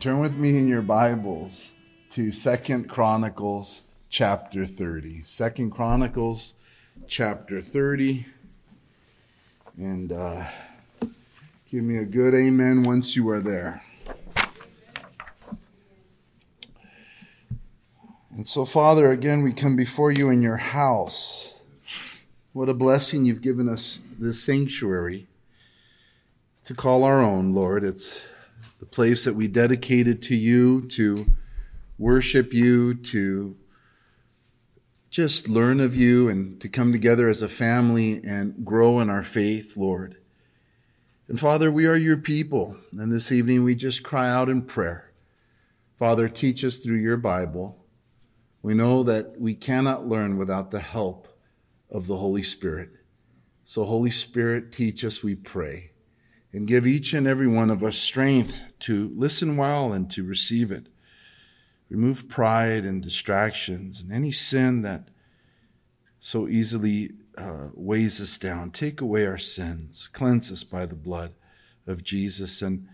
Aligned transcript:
Turn 0.00 0.18
with 0.18 0.38
me 0.38 0.56
in 0.56 0.66
your 0.66 0.80
Bibles 0.80 1.74
to 2.12 2.32
Second 2.32 2.88
Chronicles 2.88 3.82
chapter 4.08 4.64
30. 4.64 5.24
Second 5.24 5.72
Chronicles 5.72 6.54
chapter 7.06 7.60
30. 7.60 8.24
And 9.76 10.10
uh, 10.10 10.46
give 11.70 11.84
me 11.84 11.98
a 11.98 12.06
good 12.06 12.34
amen 12.34 12.82
once 12.82 13.14
you 13.14 13.28
are 13.28 13.42
there. 13.42 13.82
And 18.30 18.48
so, 18.48 18.64
Father, 18.64 19.10
again, 19.10 19.42
we 19.42 19.52
come 19.52 19.76
before 19.76 20.10
you 20.10 20.30
in 20.30 20.40
your 20.40 20.56
house. 20.56 21.64
What 22.54 22.70
a 22.70 22.74
blessing 22.74 23.26
you've 23.26 23.42
given 23.42 23.68
us 23.68 23.98
this 24.18 24.42
sanctuary 24.42 25.26
to 26.64 26.72
call 26.72 27.04
our 27.04 27.20
own, 27.20 27.52
Lord. 27.52 27.84
It's 27.84 28.26
the 28.80 28.86
place 28.86 29.24
that 29.24 29.34
we 29.34 29.46
dedicated 29.46 30.22
to 30.22 30.34
you 30.34 30.86
to 30.88 31.26
worship 31.98 32.52
you, 32.52 32.94
to 32.94 33.56
just 35.10 35.48
learn 35.48 35.80
of 35.80 35.94
you, 35.94 36.28
and 36.28 36.60
to 36.60 36.68
come 36.68 36.90
together 36.90 37.28
as 37.28 37.42
a 37.42 37.48
family 37.48 38.20
and 38.24 38.64
grow 38.64 38.98
in 39.00 39.10
our 39.10 39.22
faith, 39.22 39.76
Lord. 39.76 40.16
And 41.28 41.38
Father, 41.38 41.70
we 41.70 41.86
are 41.86 41.96
your 41.96 42.16
people. 42.16 42.76
And 42.92 43.12
this 43.12 43.30
evening 43.30 43.62
we 43.62 43.74
just 43.74 44.02
cry 44.02 44.28
out 44.28 44.48
in 44.48 44.62
prayer. 44.62 45.12
Father, 45.98 46.28
teach 46.28 46.64
us 46.64 46.78
through 46.78 46.96
your 46.96 47.18
Bible. 47.18 47.84
We 48.62 48.72
know 48.72 49.02
that 49.02 49.38
we 49.38 49.54
cannot 49.54 50.08
learn 50.08 50.38
without 50.38 50.70
the 50.70 50.80
help 50.80 51.28
of 51.90 52.06
the 52.06 52.16
Holy 52.16 52.42
Spirit. 52.42 52.90
So, 53.64 53.84
Holy 53.84 54.10
Spirit, 54.10 54.72
teach 54.72 55.04
us, 55.04 55.22
we 55.22 55.34
pray, 55.34 55.92
and 56.52 56.66
give 56.66 56.86
each 56.86 57.14
and 57.14 57.26
every 57.26 57.46
one 57.46 57.70
of 57.70 57.82
us 57.82 57.96
strength 57.96 58.60
to 58.80 59.12
listen 59.14 59.56
well 59.56 59.92
and 59.92 60.10
to 60.10 60.24
receive 60.24 60.72
it. 60.72 60.88
Remove 61.88 62.28
pride 62.28 62.84
and 62.84 63.02
distractions 63.02 64.00
and 64.00 64.12
any 64.12 64.30
sin 64.30 64.82
that 64.82 65.08
so 66.20 66.48
easily 66.48 67.10
uh, 67.36 67.68
weighs 67.74 68.20
us 68.20 68.38
down. 68.38 68.70
Take 68.70 69.00
away 69.00 69.26
our 69.26 69.38
sins. 69.38 70.08
Cleanse 70.12 70.52
us 70.52 70.64
by 70.64 70.86
the 70.86 70.96
blood 70.96 71.34
of 71.86 72.04
Jesus 72.04 72.62
and 72.62 72.86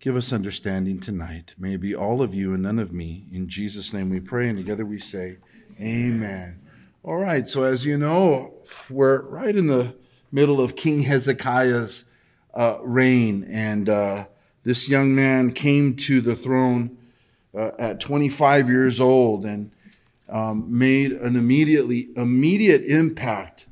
give 0.00 0.16
us 0.16 0.32
understanding 0.32 0.98
tonight. 0.98 1.54
May 1.58 1.74
it 1.74 1.80
be 1.80 1.94
all 1.94 2.22
of 2.22 2.34
you 2.34 2.52
and 2.52 2.62
none 2.62 2.78
of 2.78 2.92
me. 2.92 3.26
In 3.30 3.48
Jesus' 3.48 3.92
name 3.92 4.10
we 4.10 4.20
pray, 4.20 4.48
and 4.48 4.58
together 4.58 4.84
we 4.84 4.98
say, 4.98 5.38
Amen. 5.80 6.60
All 7.02 7.18
right, 7.18 7.46
so 7.46 7.62
as 7.62 7.84
you 7.86 7.96
know, 7.96 8.54
we're 8.90 9.22
right 9.28 9.56
in 9.56 9.66
the 9.66 9.96
middle 10.32 10.60
of 10.60 10.76
King 10.76 11.00
Hezekiah's 11.00 12.09
uh, 12.54 12.78
reign, 12.82 13.44
and 13.48 13.88
uh, 13.88 14.26
this 14.64 14.88
young 14.88 15.14
man 15.14 15.52
came 15.52 15.96
to 15.96 16.20
the 16.20 16.34
throne 16.34 16.96
uh, 17.54 17.70
at 17.78 18.00
25 18.00 18.68
years 18.68 19.00
old 19.00 19.44
and 19.44 19.70
um, 20.28 20.66
made 20.68 21.12
an 21.12 21.36
immediately 21.36 22.08
immediate 22.16 22.82
impact 22.82 23.66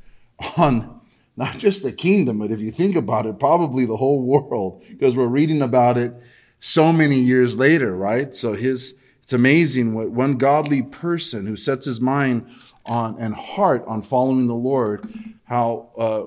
on 0.57 1.01
not 1.37 1.57
just 1.57 1.85
the 1.85 1.93
kingdom, 1.93 2.41
but 2.41 2.51
if 2.51 2.61
you 2.61 2.73
think 2.73 2.97
about 2.97 3.25
it, 3.27 3.39
probably 3.39 3.87
the 3.87 3.97
whole 3.97 4.23
world, 4.23 4.83
because 4.89 5.17
we're 5.17 5.27
reading 5.27 5.63
about 5.63 5.97
it 5.97 6.13
so 6.59 6.93
many 6.93 7.17
years 7.17 7.57
later, 7.57 7.97
right? 7.97 8.35
So 8.35 8.55
his 8.55 8.95
it's 9.23 9.33
amazing 9.35 9.95
what 9.95 10.11
one 10.11 10.39
godly 10.39 10.83
person 10.83 11.47
who 11.47 11.55
sets 11.55 11.85
his 11.85 12.01
mind 12.01 12.51
on 12.87 13.19
and 13.21 13.35
heart 13.35 13.85
on 13.87 14.01
following 14.01 14.49
the 14.49 14.55
Lord, 14.55 15.07
how 15.45 15.91
uh, 15.99 16.25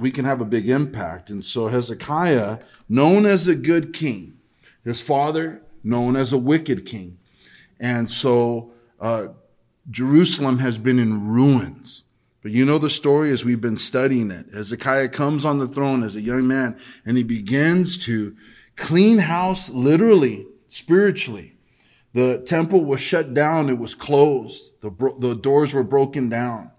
we 0.00 0.10
can 0.10 0.24
have 0.24 0.40
a 0.40 0.46
big 0.46 0.68
impact. 0.68 1.30
And 1.30 1.44
so 1.44 1.68
Hezekiah, 1.68 2.58
known 2.88 3.26
as 3.26 3.46
a 3.46 3.54
good 3.54 3.92
king, 3.92 4.38
his 4.84 5.00
father 5.00 5.62
known 5.84 6.16
as 6.16 6.32
a 6.32 6.38
wicked 6.38 6.86
king, 6.86 7.18
and 7.78 8.10
so 8.10 8.72
uh, 9.00 9.28
Jerusalem 9.90 10.58
has 10.58 10.78
been 10.78 10.98
in 10.98 11.28
ruins. 11.28 12.04
But 12.42 12.52
you 12.52 12.64
know 12.64 12.78
the 12.78 12.90
story 12.90 13.30
as 13.32 13.44
we've 13.44 13.60
been 13.60 13.76
studying 13.76 14.30
it. 14.30 14.46
Hezekiah 14.52 15.08
comes 15.08 15.44
on 15.44 15.58
the 15.58 15.68
throne 15.68 16.02
as 16.02 16.16
a 16.16 16.22
young 16.22 16.48
man 16.48 16.78
and 17.04 17.18
he 17.18 17.22
begins 17.22 17.98
to 18.06 18.34
clean 18.76 19.18
house 19.18 19.68
literally, 19.68 20.46
spiritually. 20.70 21.56
The 22.14 22.38
temple 22.38 22.84
was 22.84 23.00
shut 23.00 23.34
down. 23.34 23.68
It 23.68 23.78
was 23.78 23.94
closed. 23.94 24.72
The, 24.80 24.90
bro- 24.90 25.18
the 25.18 25.34
doors 25.34 25.74
were 25.74 25.84
broken 25.84 26.28
down. 26.30 26.70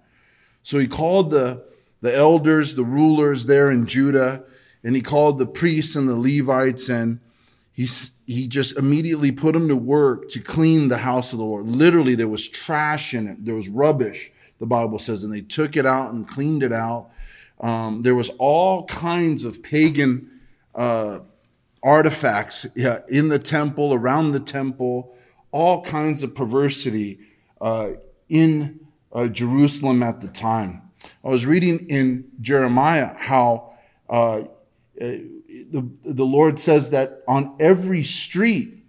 So 0.64 0.80
he 0.80 0.88
called 0.88 1.32
the, 1.32 1.64
the 2.02 2.16
elders, 2.16 2.76
the 2.76 2.84
rulers 2.84 3.46
there 3.46 3.72
in 3.72 3.86
Judah, 3.86 4.44
and 4.84 4.96
he 4.96 5.02
called 5.02 5.38
the 5.38 5.46
priests 5.46 5.96
and 5.96 6.10
the 6.10 6.16
Levites 6.16 6.90
and 6.90 7.20
he, 7.74 7.88
he 8.28 8.48
just 8.48 8.78
immediately 8.78 9.32
put 9.32 9.54
them 9.54 9.68
to 9.70 9.76
work 9.76 10.30
to 10.30 10.40
clean 10.40 10.90
the 10.90 10.98
house 10.98 11.32
of 11.32 11.40
the 11.40 11.46
Lord. 11.46 11.68
Literally, 11.68 12.16
there 12.16 12.28
was 12.28 12.48
trash 12.48 13.14
in 13.14 13.28
it. 13.28 13.46
There 13.46 13.56
was 13.56 13.70
rubbish 13.70 14.32
the 14.62 14.68
Bible 14.68 15.00
says, 15.00 15.24
and 15.24 15.34
they 15.34 15.42
took 15.42 15.76
it 15.76 15.88
out 15.88 16.14
and 16.14 16.28
cleaned 16.28 16.62
it 16.62 16.72
out. 16.72 17.10
Um, 17.60 18.04
there 18.04 18.14
was 18.14 18.30
all 18.38 18.86
kinds 18.86 19.44
of 19.44 19.64
pagan 19.64 20.40
uh, 20.76 21.22
artifacts 21.82 22.66
in 23.10 23.30
the 23.30 23.40
temple, 23.40 23.92
around 23.92 24.34
the 24.34 24.40
temple, 24.40 25.16
all 25.52 25.82
kinds 25.82 26.22
of 26.22 26.36
perversity 26.36 27.20
uh, 27.60 27.94
in 28.30 28.80
uh, 29.12 29.28
Jerusalem 29.28 30.04
at 30.04 30.22
the 30.22 30.28
time. 30.28 30.84
I 31.24 31.30
was 31.30 31.46
reading 31.46 31.88
in 31.90 32.30
Jeremiah 32.42 33.14
how 33.18 33.74
uh, 34.10 34.44
the, 34.96 35.90
the 36.04 36.26
Lord 36.26 36.60
says 36.60 36.90
that 36.92 37.24
on 37.28 37.56
every 37.60 38.04
street 38.04 38.84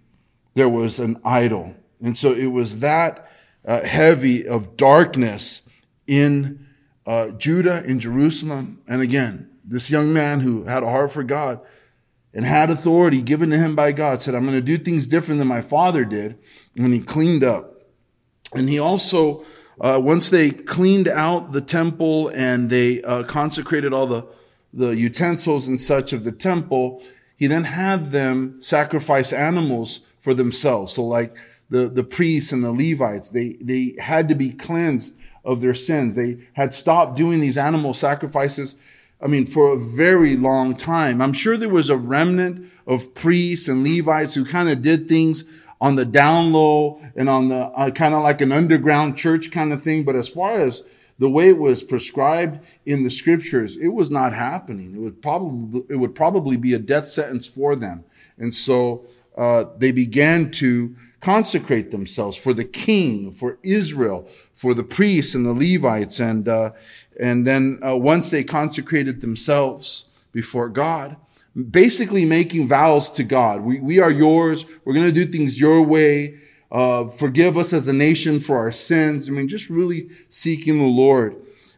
there 0.53 0.69
was 0.69 0.99
an 0.99 1.19
idol. 1.23 1.75
And 2.01 2.17
so 2.17 2.31
it 2.31 2.47
was 2.47 2.79
that 2.79 3.29
uh, 3.65 3.81
heavy 3.81 4.47
of 4.47 4.75
darkness 4.75 5.61
in 6.05 6.67
uh, 7.05 7.29
Judah, 7.31 7.83
in 7.85 7.99
Jerusalem. 7.99 8.81
And 8.87 9.01
again, 9.01 9.49
this 9.63 9.89
young 9.89 10.13
man 10.13 10.41
who 10.41 10.65
had 10.65 10.83
a 10.83 10.89
heart 10.89 11.11
for 11.11 11.23
God 11.23 11.59
and 12.33 12.45
had 12.45 12.69
authority 12.69 13.21
given 13.21 13.49
to 13.51 13.57
him 13.57 13.75
by 13.75 13.91
God 13.91 14.21
said, 14.21 14.35
I'm 14.35 14.45
going 14.45 14.57
to 14.57 14.61
do 14.61 14.77
things 14.77 15.07
different 15.07 15.39
than 15.39 15.47
my 15.47 15.61
father 15.61 16.03
did 16.03 16.37
when 16.75 16.91
he 16.91 16.99
cleaned 16.99 17.43
up. 17.43 17.83
And 18.53 18.69
he 18.69 18.79
also, 18.79 19.45
uh, 19.81 19.99
once 20.03 20.29
they 20.29 20.51
cleaned 20.51 21.07
out 21.07 21.51
the 21.51 21.61
temple 21.61 22.29
and 22.29 22.69
they 22.69 23.01
uh, 23.03 23.23
consecrated 23.23 23.93
all 23.93 24.07
the, 24.07 24.25
the 24.71 24.95
utensils 24.95 25.67
and 25.67 25.79
such 25.79 26.13
of 26.13 26.23
the 26.23 26.31
temple, 26.31 27.01
he 27.35 27.47
then 27.47 27.65
had 27.65 28.11
them 28.11 28.61
sacrifice 28.61 29.33
animals 29.33 30.01
for 30.19 30.33
themselves. 30.33 30.93
So 30.93 31.03
like 31.03 31.35
the, 31.69 31.89
the 31.89 32.03
priests 32.03 32.51
and 32.51 32.63
the 32.63 32.71
Levites, 32.71 33.29
they, 33.29 33.57
they 33.61 33.95
had 33.99 34.29
to 34.29 34.35
be 34.35 34.51
cleansed 34.51 35.15
of 35.43 35.61
their 35.61 35.73
sins. 35.73 36.15
They 36.15 36.47
had 36.53 36.73
stopped 36.73 37.17
doing 37.17 37.41
these 37.41 37.57
animal 37.57 37.93
sacrifices, 37.93 38.75
I 39.21 39.27
mean, 39.27 39.45
for 39.45 39.73
a 39.73 39.79
very 39.79 40.37
long 40.37 40.75
time. 40.75 41.21
I'm 41.21 41.33
sure 41.33 41.57
there 41.57 41.67
was 41.69 41.89
a 41.89 41.97
remnant 41.97 42.71
of 42.87 43.13
priests 43.15 43.67
and 43.67 43.83
Levites 43.83 44.35
who 44.35 44.45
kind 44.45 44.69
of 44.69 44.81
did 44.81 45.09
things 45.09 45.43
on 45.83 45.97
the 45.97 46.05
down 46.05 46.53
low 46.53 46.97
and 47.13 47.27
on 47.27 47.49
the 47.49 47.67
uh, 47.75 47.91
kind 47.91 48.13
of 48.15 48.23
like 48.23 48.39
an 48.39 48.53
underground 48.53 49.17
church 49.17 49.51
kind 49.51 49.73
of 49.73 49.83
thing. 49.83 50.05
But 50.05 50.15
as 50.15 50.29
far 50.29 50.53
as 50.53 50.81
the 51.19 51.29
way 51.29 51.49
it 51.49 51.57
was 51.57 51.83
prescribed 51.83 52.65
in 52.85 53.03
the 53.03 53.11
scriptures, 53.11 53.75
it 53.75 53.89
was 53.89 54.09
not 54.09 54.33
happening. 54.33 54.95
It 54.95 54.99
would 54.99 55.21
probably, 55.21 55.83
it 55.89 55.97
would 55.97 56.15
probably 56.15 56.55
be 56.55 56.73
a 56.73 56.79
death 56.79 57.09
sentence 57.09 57.45
for 57.45 57.75
them. 57.75 58.05
And 58.37 58.53
so, 58.53 59.05
uh, 59.37 59.65
they 59.77 59.91
began 59.91 60.51
to 60.51 60.95
consecrate 61.19 61.91
themselves 61.91 62.37
for 62.37 62.53
the 62.53 62.63
king, 62.63 63.33
for 63.33 63.57
Israel, 63.61 64.25
for 64.53 64.73
the 64.73 64.83
priests 64.85 65.35
and 65.35 65.45
the 65.45 65.53
Levites. 65.53 66.17
And, 66.17 66.47
uh, 66.47 66.71
and 67.19 67.45
then 67.45 67.79
uh, 67.85 67.97
once 67.97 68.29
they 68.29 68.45
consecrated 68.45 69.19
themselves 69.19 70.05
before 70.31 70.69
God, 70.69 71.17
basically 71.69 72.25
making 72.25 72.67
vows 72.67 73.11
to 73.11 73.23
God. 73.23 73.61
We, 73.61 73.79
we 73.79 73.99
are 73.99 74.11
yours. 74.11 74.65
We're 74.83 74.93
going 74.93 75.05
to 75.05 75.11
do 75.11 75.25
things 75.25 75.59
your 75.59 75.81
way. 75.83 76.39
Uh, 76.71 77.07
forgive 77.07 77.57
us 77.57 77.71
as 77.73 77.87
a 77.87 77.93
nation 77.93 78.39
for 78.39 78.57
our 78.57 78.71
sins. 78.71 79.29
I 79.29 79.31
mean, 79.31 79.47
just 79.47 79.69
really 79.69 80.09
seeking 80.29 80.79
the 80.79 80.85
Lord. 80.85 81.35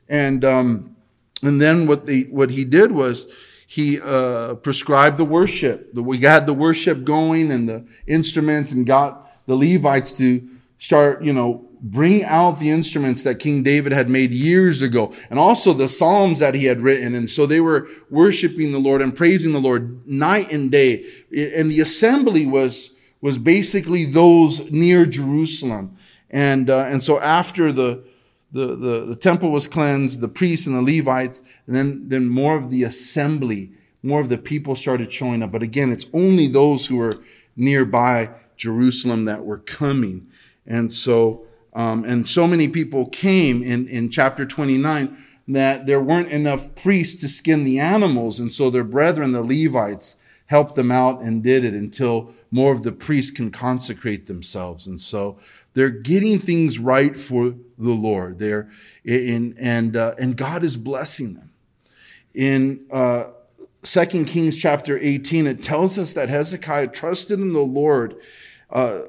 And, 0.07 0.45
um, 0.45 0.95
and 1.43 1.59
then 1.59 1.87
what 1.87 2.05
they, 2.05 2.21
what 2.21 2.51
he 2.51 2.63
did 2.63 2.91
was 2.91 3.27
he 3.67 3.99
uh, 4.01 4.55
prescribed 4.55 5.17
the 5.17 5.25
worship. 5.25 5.93
We 5.93 6.17
got 6.17 6.45
the 6.45 6.53
worship 6.53 7.03
going 7.03 7.51
and 7.51 7.67
the 7.67 7.85
instruments 8.07 8.71
and 8.71 8.85
got 8.85 9.45
the 9.47 9.55
Levites 9.55 10.11
to 10.13 10.47
start, 10.77 11.23
you 11.23 11.33
know, 11.33 11.64
bring 11.85 12.23
out 12.23 12.57
the 12.57 12.71
instruments 12.71 13.21
that 13.21 13.35
King 13.35 13.61
David 13.61 13.91
had 13.91 14.09
made 14.09 14.31
years 14.31 14.81
ago 14.81 15.13
and 15.29 15.37
also 15.37 15.71
the 15.71 15.87
Psalms 15.87 16.39
that 16.39 16.55
he 16.55 16.65
had 16.65 16.81
written. 16.81 17.13
And 17.13 17.29
so 17.29 17.45
they 17.45 17.61
were 17.61 17.87
worshiping 18.09 18.71
the 18.71 18.79
Lord 18.79 19.03
and 19.03 19.15
praising 19.15 19.53
the 19.53 19.61
Lord 19.61 20.05
night 20.07 20.51
and 20.51 20.71
day. 20.71 21.05
And 21.31 21.71
the 21.71 21.81
assembly 21.81 22.47
was, 22.47 22.89
was 23.21 23.37
basically 23.37 24.03
those 24.03 24.71
near 24.71 25.05
Jerusalem. 25.05 25.95
And, 26.31 26.71
uh, 26.71 26.85
and 26.85 27.03
so 27.03 27.19
after 27.19 27.71
the, 27.71 28.03
the, 28.51 28.75
the, 28.75 29.05
the 29.05 29.15
temple 29.15 29.51
was 29.51 29.67
cleansed, 29.67 30.21
the 30.21 30.27
priests 30.27 30.65
and 30.65 30.75
the 30.75 30.97
Levites, 30.97 31.43
and 31.67 31.75
then, 31.75 32.09
then 32.09 32.27
more 32.27 32.57
of 32.57 32.71
the 32.71 32.81
assembly, 32.81 33.71
more 34.01 34.21
of 34.21 34.29
the 34.29 34.39
people 34.39 34.75
started 34.75 35.13
showing 35.13 35.43
up. 35.43 35.51
But 35.51 35.61
again, 35.61 35.91
it's 35.91 36.07
only 36.13 36.47
those 36.47 36.87
who 36.87 36.95
were 36.95 37.13
nearby 37.55 38.31
Jerusalem 38.57 39.25
that 39.25 39.45
were 39.45 39.59
coming. 39.59 40.27
And 40.65 40.91
so, 40.91 41.45
um, 41.75 42.05
and 42.05 42.27
so 42.27 42.47
many 42.47 42.69
people 42.69 43.05
came 43.07 43.61
in, 43.61 43.87
in 43.87 44.09
chapter 44.09 44.45
29 44.45 45.17
that 45.49 45.85
there 45.85 46.01
weren't 46.01 46.29
enough 46.29 46.73
priests 46.73 47.21
to 47.21 47.27
skin 47.27 47.65
the 47.65 47.79
animals. 47.79 48.39
And 48.39 48.51
so 48.51 48.69
their 48.69 48.85
brethren, 48.85 49.33
the 49.33 49.43
Levites, 49.43 50.15
helped 50.47 50.75
them 50.75 50.91
out 50.91 51.21
and 51.21 51.43
did 51.43 51.65
it 51.65 51.73
until 51.73 52.33
more 52.49 52.73
of 52.73 52.83
the 52.83 52.91
priests 52.91 53.35
can 53.35 53.51
consecrate 53.51 54.27
themselves. 54.27 54.87
And 54.87 54.99
so 54.99 55.37
they're 55.73 55.89
getting 55.89 56.39
things 56.39 56.79
right 56.79 57.15
for 57.15 57.55
the 57.77 57.93
Lord. 57.93 58.39
They're 58.39 58.69
in, 59.03 59.55
and, 59.59 59.97
uh, 59.97 60.15
and 60.17 60.37
God 60.37 60.63
is 60.63 60.77
blessing 60.77 61.33
them. 61.33 61.51
In, 62.33 62.85
uh, 62.91 63.25
2 63.83 64.25
Kings 64.25 64.57
chapter 64.57 64.97
18, 64.97 65.45
it 65.45 65.61
tells 65.61 65.97
us 65.99 66.13
that 66.13 66.29
Hezekiah 66.29 66.87
trusted 66.87 67.39
in 67.39 67.53
the 67.53 67.59
Lord, 67.59 68.15
uh, 68.71 69.01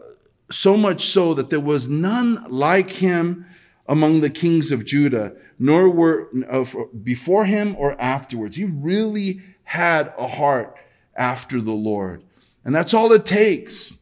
so 0.50 0.76
much 0.76 1.04
so 1.04 1.34
that 1.34 1.50
there 1.50 1.60
was 1.60 1.88
none 1.88 2.44
like 2.48 2.90
him 2.90 3.46
among 3.88 4.20
the 4.20 4.31
kings 4.31 4.70
of 4.70 4.84
Judah, 4.84 5.34
nor 5.58 5.88
were 5.88 6.28
uh, 6.50 6.64
before 7.02 7.44
him 7.44 7.75
or 7.78 8.00
afterwards. 8.00 8.56
He 8.56 8.64
really 8.64 9.40
had 9.64 10.12
a 10.19 10.26
heart 10.26 10.76
after 11.16 11.60
the 11.60 11.72
Lord. 11.72 12.22
And 12.64 12.75
that's 12.75 12.94
all 12.94 13.12
it 13.12 13.25
takes. 13.25 13.93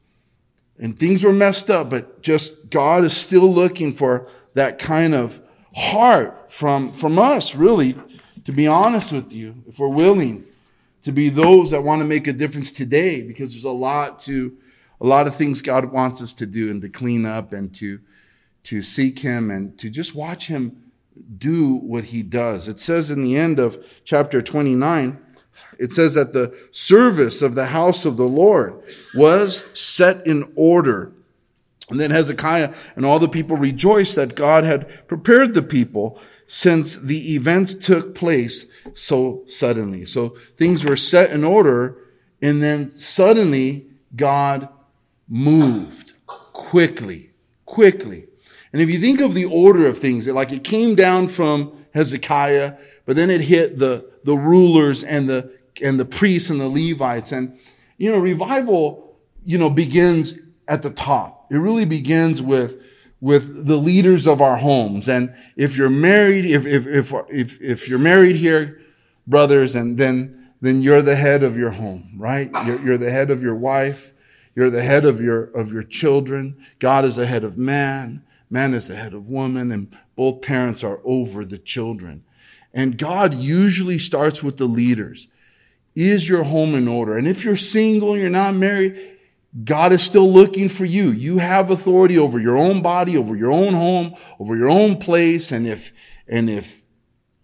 And 0.79 0.99
things 0.99 1.23
were 1.23 1.33
messed 1.33 1.71
up, 1.71 1.91
but 1.91 2.23
just 2.23 2.71
God 2.71 3.05
is 3.05 3.17
still 3.17 3.53
looking 3.53 3.93
for 3.93 4.29
that 4.55 4.79
kind 4.79 5.15
of 5.15 5.41
heart 5.75 6.51
from, 6.51 6.93
from 6.93 7.19
us, 7.19 7.55
really, 7.55 7.97
to 8.45 8.53
be 8.53 8.67
honest 8.67 9.13
with 9.13 9.33
you, 9.33 9.55
if 9.69 9.79
we're 9.79 9.89
willing 9.89 10.45
to 11.03 11.13
be 11.13 11.29
those 11.29 11.71
that 11.71 11.83
want 11.83 12.01
to 12.01 12.09
make 12.09 12.27
a 12.27 12.33
difference 12.33 12.73
today, 12.73 13.23
because 13.23 13.53
there's 13.53 13.65
a 13.65 13.71
lot 13.71 14.19
to, 14.21 14.57
a 15.01 15.07
lot 15.07 15.27
of 15.27 15.35
things 15.35 15.63
God 15.63 15.93
wants 15.93 16.23
us 16.23 16.35
to 16.35 16.47
do 16.47 16.71
and 16.71 16.81
to 16.83 16.89
clean 16.89 17.27
up 17.27 17.53
and 17.53 17.75
to, 17.75 18.01
to 18.65 18.83
seek 18.83 19.19
Him 19.21 19.51
and 19.51 19.77
to 19.79 19.91
just 19.91 20.15
watch 20.15 20.47
Him 20.47 20.93
do 21.39 21.75
what 21.75 22.05
He 22.05 22.23
does. 22.23 22.69
It 22.69 22.79
says 22.79 23.11
in 23.11 23.23
the 23.23 23.37
end 23.37 23.59
of 23.59 24.03
chapter 24.05 24.43
29, 24.43 25.19
it 25.79 25.93
says 25.93 26.15
that 26.15 26.33
the 26.33 26.57
service 26.71 27.43
of 27.43 27.55
the 27.55 27.67
house 27.67 28.05
of 28.05 28.17
the 28.17 28.29
Lord 28.29 28.81
was 29.15 29.65
set 29.75 30.27
in 30.27 30.53
order. 30.57 31.13
And 31.91 32.01
then 32.01 32.11
Hezekiah 32.11 32.75
and 32.97 33.05
all 33.05 33.19
the 33.19 33.29
people 33.29 33.57
rejoiced 33.57 34.17
that 34.17 34.35
God 34.35 34.65
had 34.65 35.07
prepared 35.07 35.55
the 35.55 35.63
people 35.63 36.19
since 36.47 36.97
the 36.97 37.35
events 37.35 37.75
took 37.75 38.15
place 38.15 38.67
so 38.95 39.43
suddenly. 39.47 40.05
So 40.05 40.31
things 40.57 40.85
were 40.85 40.97
set 40.97 41.31
in 41.31 41.45
order 41.45 41.99
and 42.41 42.63
then 42.63 42.89
suddenly 42.89 43.87
God 44.15 44.69
moved 45.29 46.15
quickly, 46.27 47.31
quickly. 47.65 48.27
And 48.73 48.83
if 48.83 48.91
you 48.91 48.99
think 48.99 49.21
of 49.21 49.35
the 49.35 49.45
order 49.45 49.87
of 49.87 49.99
things, 49.99 50.27
like 50.29 50.53
it 50.53 50.65
came 50.65 50.95
down 50.95 51.29
from 51.29 51.87
Hezekiah, 51.95 52.77
but 53.07 53.17
then 53.17 53.31
it 53.31 53.43
hit 53.43 53.79
the, 53.79 54.11
the 54.25 54.35
rulers 54.35 55.05
and 55.05 55.29
the 55.29 55.53
and 55.83 55.99
the 55.99 56.05
priests 56.05 56.51
and 56.51 56.61
the 56.61 56.69
Levites. 56.69 57.33
And, 57.33 57.59
you 57.99 58.11
know, 58.11 58.19
revival, 58.19 59.17
you 59.45 59.59
know, 59.59 59.71
begins 59.71 60.35
at 60.69 60.83
the 60.83 60.91
top. 60.91 61.47
It 61.51 61.57
really 61.57 61.85
begins 61.85 62.41
with, 62.41 62.81
with 63.21 63.67
the 63.67 63.77
leaders 63.77 64.27
of 64.27 64.41
our 64.41 64.57
homes. 64.57 65.09
And 65.09 65.35
if 65.57 65.77
you're 65.77 65.91
married, 65.91 66.45
if, 66.45 66.67
if, 66.67 66.87
if, 66.87 67.13
if, 67.29 67.61
if 67.61 67.89
you're 67.89 67.99
married 67.99 68.37
here, 68.37 68.81
brothers, 69.27 69.75
and 69.75 69.99
then, 69.99 70.53
then 70.61 70.81
you're 70.81 71.03
the 71.03 71.17
head 71.17 71.43
of 71.43 71.57
your 71.57 71.71
home, 71.71 72.13
right? 72.17 72.51
You're, 72.65 72.81
you're 72.81 72.99
the 72.99 73.11
head 73.11 73.31
of 73.31 73.43
your 73.43 73.57
wife. 73.57 74.13
You're 74.55 74.71
the 74.71 74.83
head 74.83 75.05
of 75.05 75.21
your, 75.21 75.45
of 75.45 75.73
your 75.73 75.83
children. 75.83 76.65
God 76.79 77.05
is 77.05 77.17
the 77.17 77.27
head 77.27 77.45
of 77.45 77.59
man. 77.59 78.25
Man 78.51 78.75
is 78.75 78.89
the 78.89 78.95
head 78.95 79.15
of 79.15 79.29
woman 79.29 79.73
and 79.73 79.97
both 80.17 80.43
parents 80.43 80.85
are 80.85 81.01
over 81.05 81.45
the 81.45 81.59
children. 81.59 82.25
And 82.73 82.99
God 82.99 83.35
usually 83.35 83.99
starts 83.99 84.43
with 84.43 84.57
the 84.57 84.67
leaders. 84.67 85.29
Is 85.95 86.29
your 86.29 86.45
home 86.45 86.75
in 86.75 86.89
order? 86.89 87.17
And 87.17 87.27
if 87.27 87.45
you're 87.45 87.57
single 87.57 88.17
you're 88.17 88.29
not 88.29 88.55
married, 88.55 89.13
God 89.65 89.93
is 89.93 90.03
still 90.03 90.31
looking 90.31 90.69
for 90.69 90.85
you. 90.85 91.13
You 91.13 91.39
have 91.39 91.71
authority 91.71 92.19
over 92.19 92.41
your 92.41 92.57
own 92.59 92.83
body, 92.83 93.17
over 93.17 93.37
your 93.37 93.53
own 93.53 93.75
home, 93.75 94.15
over 94.41 94.57
your 94.57 94.69
own 94.69 94.99
place. 94.99 95.53
And 95.53 95.67
if, 95.67 95.93
and 96.27 96.51
if 96.51 96.84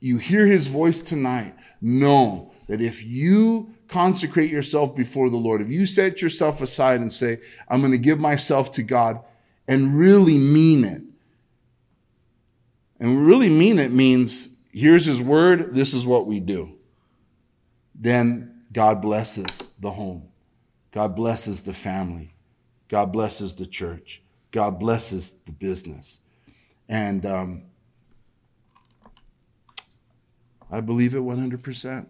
you 0.01 0.19
hear 0.19 0.47
his 0.47 0.67
voice 0.67 1.01
tonight, 1.01 1.55
know 1.81 2.53
that 2.69 2.81
if 2.81 3.05
you 3.05 3.75
consecrate 3.89 4.51
yourself 4.51 4.95
before 4.95 5.31
the 5.31 5.37
Lord, 5.37 5.61
if 5.61 5.69
you 5.69 5.87
set 5.87 6.23
yourself 6.23 6.61
aside 6.61 7.01
and 7.01 7.13
say, 7.13 7.41
I'm 7.69 7.81
going 7.81 7.93
to 7.93 7.99
give 7.99 8.19
myself 8.19 8.73
to 8.73 8.83
God 8.83 9.21
and 9.69 9.97
really 9.97 10.39
mean 10.39 10.85
it, 10.85 11.03
and 12.99 13.27
really 13.27 13.49
mean 13.49 13.79
it 13.79 13.93
means 13.93 14.49
here's 14.73 15.07
his 15.07 15.23
word, 15.23 15.75
this 15.75 15.95
is 15.95 16.05
what 16.07 16.27
we 16.27 16.41
do 16.41 16.77
then 18.01 18.63
God 18.73 19.03
blesses 19.03 19.69
the 19.79 19.91
home. 19.91 20.29
God 20.91 21.15
blesses 21.15 21.63
the 21.63 21.75
family. 21.75 22.35
God 22.89 23.13
blesses 23.13 23.55
the 23.55 23.67
church. 23.67 24.23
God 24.51 24.81
blesses 24.81 25.35
the 25.45 25.53
business. 25.53 26.21
And 26.89 27.25
um, 27.27 27.63
I 30.71 30.81
believe 30.81 31.15
it 31.15 31.23
100%. 31.23 32.07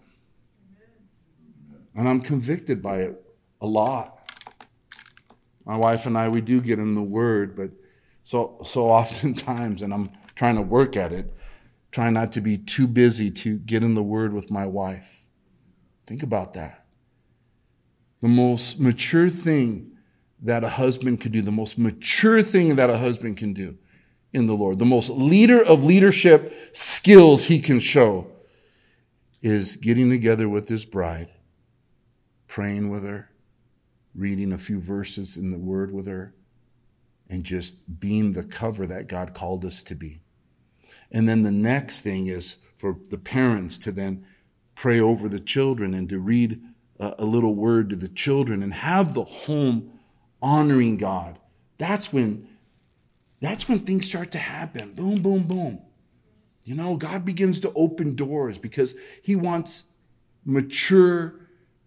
And 1.94 2.08
I'm 2.08 2.20
convicted 2.20 2.82
by 2.82 2.98
it 2.98 3.22
a 3.60 3.66
lot. 3.66 4.18
My 5.64 5.76
wife 5.76 6.06
and 6.06 6.16
I, 6.16 6.28
we 6.28 6.40
do 6.40 6.60
get 6.60 6.78
in 6.78 6.94
the 6.94 7.02
Word, 7.02 7.56
but 7.56 7.70
so, 8.22 8.58
so 8.64 8.82
oftentimes, 8.90 9.82
and 9.82 9.92
I'm 9.92 10.08
trying 10.34 10.56
to 10.56 10.62
work 10.62 10.96
at 10.96 11.12
it, 11.12 11.34
trying 11.90 12.14
not 12.14 12.32
to 12.32 12.40
be 12.40 12.56
too 12.56 12.86
busy 12.86 13.30
to 13.30 13.58
get 13.58 13.82
in 13.82 13.94
the 13.94 14.02
Word 14.02 14.32
with 14.32 14.50
my 14.50 14.66
wife. 14.66 15.24
Think 16.06 16.22
about 16.22 16.52
that. 16.54 16.84
The 18.20 18.28
most 18.28 18.78
mature 18.78 19.30
thing 19.30 19.92
that 20.42 20.64
a 20.64 20.68
husband 20.68 21.20
could 21.20 21.32
do, 21.32 21.42
the 21.42 21.50
most 21.50 21.78
mature 21.78 22.42
thing 22.42 22.76
that 22.76 22.90
a 22.90 22.98
husband 22.98 23.36
can 23.36 23.52
do 23.52 23.76
in 24.32 24.46
the 24.46 24.54
Lord, 24.54 24.78
the 24.78 24.84
most 24.84 25.10
leader 25.10 25.62
of 25.62 25.84
leadership 25.84 26.70
skills 26.72 27.44
he 27.44 27.60
can 27.60 27.80
show 27.80 28.30
is 29.42 29.76
getting 29.76 30.10
together 30.10 30.48
with 30.48 30.68
his 30.68 30.84
bride, 30.84 31.30
praying 32.46 32.90
with 32.90 33.04
her, 33.04 33.30
reading 34.14 34.52
a 34.52 34.58
few 34.58 34.80
verses 34.80 35.36
in 35.36 35.50
the 35.50 35.58
word 35.58 35.92
with 35.92 36.06
her, 36.06 36.34
and 37.28 37.44
just 37.44 38.00
being 38.00 38.32
the 38.32 38.42
cover 38.42 38.86
that 38.86 39.06
God 39.06 39.34
called 39.34 39.64
us 39.64 39.82
to 39.84 39.94
be. 39.94 40.20
And 41.12 41.28
then 41.28 41.42
the 41.42 41.52
next 41.52 42.00
thing 42.00 42.26
is 42.26 42.56
for 42.76 42.96
the 43.10 43.18
parents 43.18 43.78
to 43.78 43.92
then 43.92 44.24
pray 44.74 44.98
over 45.00 45.28
the 45.28 45.40
children 45.40 45.94
and 45.94 46.08
to 46.08 46.18
read 46.18 46.60
a, 46.98 47.24
little 47.24 47.54
word 47.54 47.90
to 47.90 47.96
the 47.96 48.08
children 48.08 48.62
and 48.62 48.74
have 48.74 49.14
the 49.14 49.24
home 49.24 49.98
honoring 50.42 50.96
God. 50.96 51.38
That's 51.78 52.12
when 52.12 52.46
that's 53.40 53.68
when 53.68 53.80
things 53.80 54.06
start 54.06 54.32
to 54.32 54.38
happen. 54.38 54.92
Boom, 54.92 55.22
boom, 55.22 55.44
boom. 55.44 55.80
You 56.70 56.76
know, 56.76 56.96
God 56.96 57.24
begins 57.24 57.58
to 57.60 57.72
open 57.74 58.14
doors 58.14 58.56
because 58.56 58.94
he 59.24 59.34
wants 59.34 59.82
mature 60.44 61.34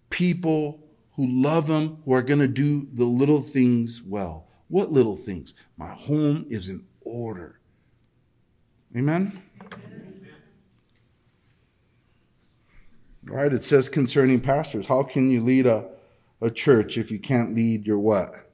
people 0.09 0.83
who 1.13 1.25
love 1.25 1.69
him, 1.69 1.99
who 2.03 2.11
are 2.11 2.21
going 2.21 2.41
to 2.41 2.49
do 2.49 2.89
the 2.91 3.05
little 3.05 3.39
things 3.39 4.01
well. 4.05 4.49
What 4.67 4.91
little 4.91 5.15
things? 5.15 5.53
My 5.77 5.93
home 5.93 6.45
is 6.49 6.67
in 6.67 6.83
order. 6.99 7.61
Amen? 8.93 9.41
Right? 13.23 13.53
It 13.53 13.63
says 13.63 13.87
concerning 13.87 14.41
pastors, 14.41 14.87
how 14.87 15.03
can 15.03 15.31
you 15.31 15.45
lead 15.45 15.65
a, 15.65 15.87
a 16.41 16.51
church 16.51 16.97
if 16.97 17.09
you 17.09 17.19
can't 17.19 17.55
lead 17.55 17.87
your 17.87 17.99
what? 17.99 18.51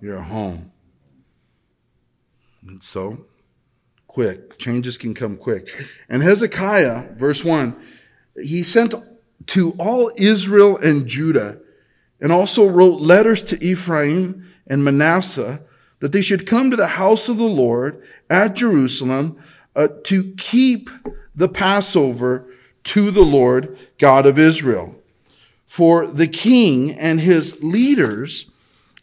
Your 0.00 0.22
home. 0.22 0.72
And 2.66 2.82
so, 2.82 3.26
quick. 4.16 4.56
Changes 4.56 4.96
can 4.96 5.12
come 5.12 5.36
quick. 5.36 5.68
And 6.08 6.22
Hezekiah, 6.22 7.12
verse 7.12 7.44
1, 7.44 7.76
he 8.42 8.62
sent 8.62 8.94
to 9.48 9.74
all 9.78 10.10
Israel 10.16 10.78
and 10.78 11.06
Judah, 11.06 11.60
and 12.18 12.32
also 12.32 12.66
wrote 12.66 12.98
letters 12.98 13.42
to 13.42 13.62
Ephraim 13.62 14.50
and 14.66 14.82
Manasseh 14.82 15.60
that 15.98 16.12
they 16.12 16.22
should 16.22 16.46
come 16.46 16.70
to 16.70 16.78
the 16.78 16.86
house 16.86 17.28
of 17.28 17.36
the 17.36 17.44
Lord 17.44 18.02
at 18.30 18.56
Jerusalem 18.56 19.36
uh, 19.76 19.88
to 20.04 20.32
keep 20.38 20.88
the 21.34 21.50
Passover 21.50 22.50
to 22.84 23.10
the 23.10 23.20
Lord 23.20 23.78
God 23.98 24.24
of 24.24 24.38
Israel. 24.38 24.94
For 25.66 26.06
the 26.06 26.26
king 26.26 26.90
and 26.90 27.20
his 27.20 27.62
leaders 27.62 28.50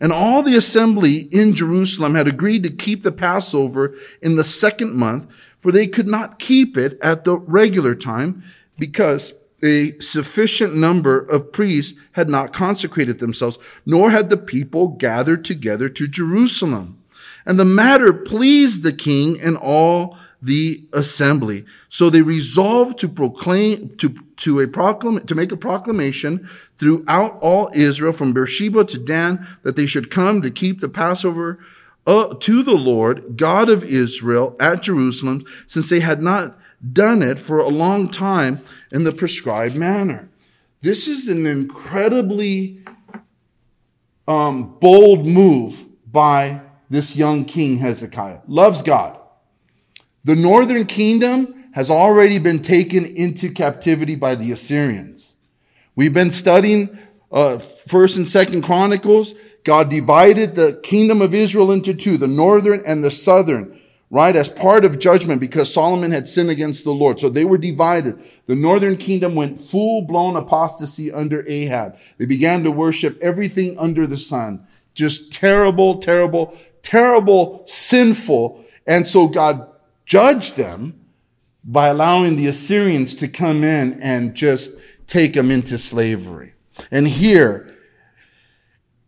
and 0.03 0.11
all 0.11 0.43
the 0.43 0.57
assembly 0.57 1.29
in 1.31 1.55
Jerusalem 1.55 2.15
had 2.15 2.27
agreed 2.27 2.63
to 2.63 2.69
keep 2.69 3.03
the 3.03 3.11
Passover 3.13 3.95
in 4.21 4.35
the 4.35 4.43
second 4.43 4.93
month, 4.93 5.33
for 5.57 5.71
they 5.71 5.87
could 5.87 6.09
not 6.09 6.39
keep 6.39 6.75
it 6.75 6.99
at 7.01 7.23
the 7.23 7.37
regular 7.39 7.95
time 7.95 8.43
because 8.77 9.33
a 9.63 9.97
sufficient 9.99 10.75
number 10.75 11.21
of 11.21 11.53
priests 11.53 11.97
had 12.11 12.29
not 12.29 12.51
consecrated 12.51 13.19
themselves, 13.19 13.57
nor 13.85 14.11
had 14.11 14.29
the 14.29 14.35
people 14.35 14.89
gathered 14.89 15.45
together 15.45 15.87
to 15.87 16.05
Jerusalem. 16.09 17.01
And 17.45 17.57
the 17.57 17.63
matter 17.63 18.11
pleased 18.11 18.83
the 18.83 18.91
king 18.91 19.39
and 19.39 19.55
all 19.55 20.17
the 20.43 20.85
assembly. 20.91 21.65
So 21.87 22.09
they 22.09 22.21
resolved 22.21 22.99
to 22.99 23.07
proclaim, 23.07 23.95
to, 23.97 24.13
to 24.37 24.59
a 24.59 24.67
proclam, 24.67 25.25
to 25.25 25.35
make 25.35 25.53
a 25.53 25.57
proclamation 25.57 26.45
throughout 26.77 27.37
all 27.41 27.69
Israel 27.73 28.11
from 28.11 28.33
Beersheba 28.33 28.83
to 28.85 28.99
Dan 28.99 29.47
that 29.63 29.77
they 29.77 29.85
should 29.85 30.11
come 30.11 30.41
to 30.41 30.51
keep 30.51 30.81
the 30.81 30.89
Passover 30.89 31.59
uh, 32.05 32.35
to 32.41 32.61
the 32.61 32.75
Lord, 32.75 33.37
God 33.37 33.69
of 33.69 33.83
Israel 33.83 34.57
at 34.59 34.81
Jerusalem, 34.81 35.45
since 35.65 35.89
they 35.89 36.01
had 36.01 36.21
not 36.21 36.59
done 36.91 37.21
it 37.21 37.39
for 37.39 37.59
a 37.59 37.69
long 37.69 38.09
time 38.09 38.59
in 38.91 39.05
the 39.05 39.13
prescribed 39.13 39.77
manner. 39.77 40.29
This 40.81 41.07
is 41.07 41.29
an 41.29 41.45
incredibly 41.45 42.81
um, 44.27 44.77
bold 44.79 45.25
move 45.25 45.85
by 46.11 46.59
this 46.89 47.15
young 47.15 47.45
king 47.45 47.77
Hezekiah. 47.77 48.41
Loves 48.45 48.81
God 48.81 49.17
the 50.23 50.35
northern 50.35 50.85
kingdom 50.85 51.65
has 51.73 51.89
already 51.89 52.39
been 52.39 52.61
taken 52.61 53.05
into 53.05 53.51
captivity 53.51 54.15
by 54.15 54.35
the 54.35 54.51
Assyrians. 54.51 55.37
We've 55.95 56.13
been 56.13 56.31
studying 56.31 56.97
uh, 57.31 57.59
First 57.59 58.17
and 58.17 58.27
Second 58.27 58.63
Chronicles. 58.63 59.33
God 59.63 59.89
divided 59.89 60.55
the 60.55 60.79
kingdom 60.83 61.21
of 61.21 61.33
Israel 61.33 61.71
into 61.71 61.93
two, 61.93 62.17
the 62.17 62.27
northern 62.27 62.83
and 62.85 63.03
the 63.03 63.11
southern, 63.11 63.79
right, 64.09 64.35
as 64.35 64.49
part 64.49 64.85
of 64.85 64.99
judgment 64.99 65.39
because 65.39 65.73
Solomon 65.73 66.11
had 66.11 66.27
sinned 66.27 66.49
against 66.49 66.83
the 66.83 66.91
Lord. 66.93 67.19
So 67.19 67.29
they 67.29 67.45
were 67.45 67.57
divided. 67.57 68.21
The 68.45 68.55
northern 68.55 68.97
kingdom 68.97 69.35
went 69.35 69.59
full 69.59 70.03
blown 70.03 70.35
apostasy 70.35 71.11
under 71.11 71.43
Ahab. 71.47 71.97
They 72.17 72.25
began 72.25 72.63
to 72.63 72.71
worship 72.71 73.17
everything 73.21 73.77
under 73.77 74.05
the 74.05 74.17
sun. 74.17 74.67
Just 74.93 75.33
terrible, 75.33 75.97
terrible, 75.97 76.55
terrible, 76.81 77.63
sinful. 77.65 78.63
And 78.85 79.07
so 79.07 79.27
God 79.27 79.72
judge 80.05 80.53
them 80.53 80.99
by 81.63 81.87
allowing 81.87 82.35
the 82.35 82.47
Assyrians 82.47 83.13
to 83.15 83.27
come 83.27 83.63
in 83.63 83.99
and 84.01 84.35
just 84.35 84.73
take 85.07 85.33
them 85.33 85.49
into 85.51 85.77
slavery. 85.77 86.53
And 86.91 87.07
here, 87.07 87.69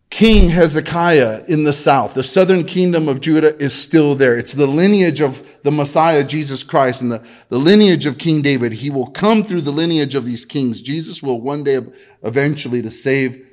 King 0.09 0.49
Hezekiah 0.49 1.43
in 1.47 1.65
the 1.65 1.73
south, 1.73 2.13
the 2.13 2.23
southern 2.23 2.63
kingdom 2.63 3.09
of 3.09 3.19
Judah 3.19 3.57
is 3.57 3.73
still 3.73 4.15
there. 4.15 4.37
It's 4.37 4.53
the 4.53 4.67
lineage 4.67 5.19
of 5.19 5.61
the 5.63 5.71
Messiah, 5.71 6.23
Jesus 6.23 6.63
Christ, 6.63 7.01
and 7.01 7.11
the, 7.11 7.27
the 7.49 7.59
lineage 7.59 8.05
of 8.05 8.17
King 8.17 8.41
David. 8.41 8.73
He 8.73 8.89
will 8.89 9.07
come 9.07 9.43
through 9.43 9.61
the 9.61 9.71
lineage 9.71 10.15
of 10.15 10.23
these 10.23 10.45
kings. 10.45 10.81
Jesus 10.81 11.21
will 11.21 11.41
one 11.41 11.65
day 11.65 11.79
eventually 12.23 12.81
to 12.81 12.91
save 12.91 13.45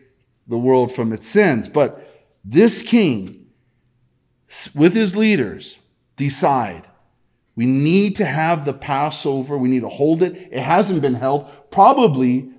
the 0.47 0.59
world 0.59 0.93
from 0.95 1.13
its 1.13 1.27
sins. 1.27 1.69
But 1.69 2.31
this 2.45 2.83
king, 2.83 3.47
with 4.75 4.95
his 4.95 5.17
leaders, 5.17 5.79
decide 6.15 6.87
we 7.55 7.67
need 7.67 8.17
to 8.17 8.25
have 8.25 8.65
the 8.65 8.73
Passover. 8.73 9.59
We 9.59 9.69
need 9.69 9.83
to 9.83 9.89
hold 9.89 10.23
it. 10.23 10.49
It 10.51 10.61
hasn't 10.61 11.03
been 11.03 11.15
held 11.15 11.51
probably 11.71 12.51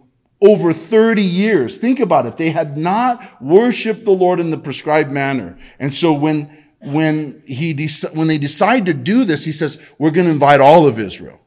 over 0.41 0.73
30 0.73 1.21
years. 1.21 1.77
Think 1.77 1.99
about 1.99 2.25
it. 2.25 2.37
They 2.37 2.51
had 2.51 2.77
not 2.77 3.41
worshiped 3.41 4.05
the 4.05 4.11
Lord 4.11 4.39
in 4.39 4.51
the 4.51 4.57
prescribed 4.57 5.11
manner. 5.11 5.57
And 5.79 5.93
so 5.93 6.13
when, 6.13 6.65
when 6.79 7.41
he, 7.47 7.87
when 8.13 8.27
they 8.27 8.37
decide 8.37 8.85
to 8.85 8.93
do 8.93 9.23
this, 9.23 9.45
he 9.45 9.51
says, 9.51 9.81
we're 9.97 10.11
going 10.11 10.25
to 10.27 10.33
invite 10.33 10.61
all 10.61 10.85
of 10.85 10.99
Israel. 10.99 11.39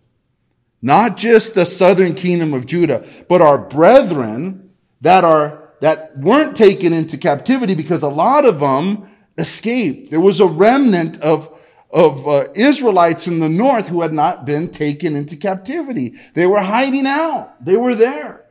Not 0.83 1.17
just 1.17 1.55
the 1.55 1.67
southern 1.67 2.15
kingdom 2.15 2.53
of 2.53 2.67
Judah, 2.67 3.07
but 3.29 3.41
our 3.41 3.59
brethren 3.59 4.71
that 5.03 5.25
are, 5.25 5.71
that 5.81 6.17
weren't 6.19 6.57
taken 6.57 6.93
into 6.93 7.17
captivity 7.17 7.75
because 7.75 8.03
a 8.03 8.09
lot 8.09 8.45
of 8.45 8.61
them 8.61 9.09
escaped. 9.39 10.11
There 10.11 10.21
was 10.21 10.41
a 10.41 10.47
remnant 10.47 11.21
of 11.21 11.53
of 11.97 12.29
uh, 12.29 12.43
Israelites 12.55 13.27
in 13.27 13.41
the 13.41 13.49
north 13.49 13.89
who 13.89 14.03
had 14.03 14.13
not 14.13 14.45
been 14.45 14.69
taken 14.69 15.17
into 15.17 15.35
captivity. 15.35 16.15
They 16.35 16.47
were 16.47 16.61
hiding 16.61 17.07
out. 17.07 17.65
They 17.65 17.79
were 17.79 17.95
there. 17.95 18.45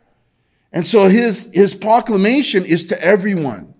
And 0.74 0.86
so 0.86 1.08
his, 1.08 1.52
his 1.54 1.76
proclamation 1.76 2.66
is 2.66 2.86
to 2.86 3.00
everyone. 3.00 3.76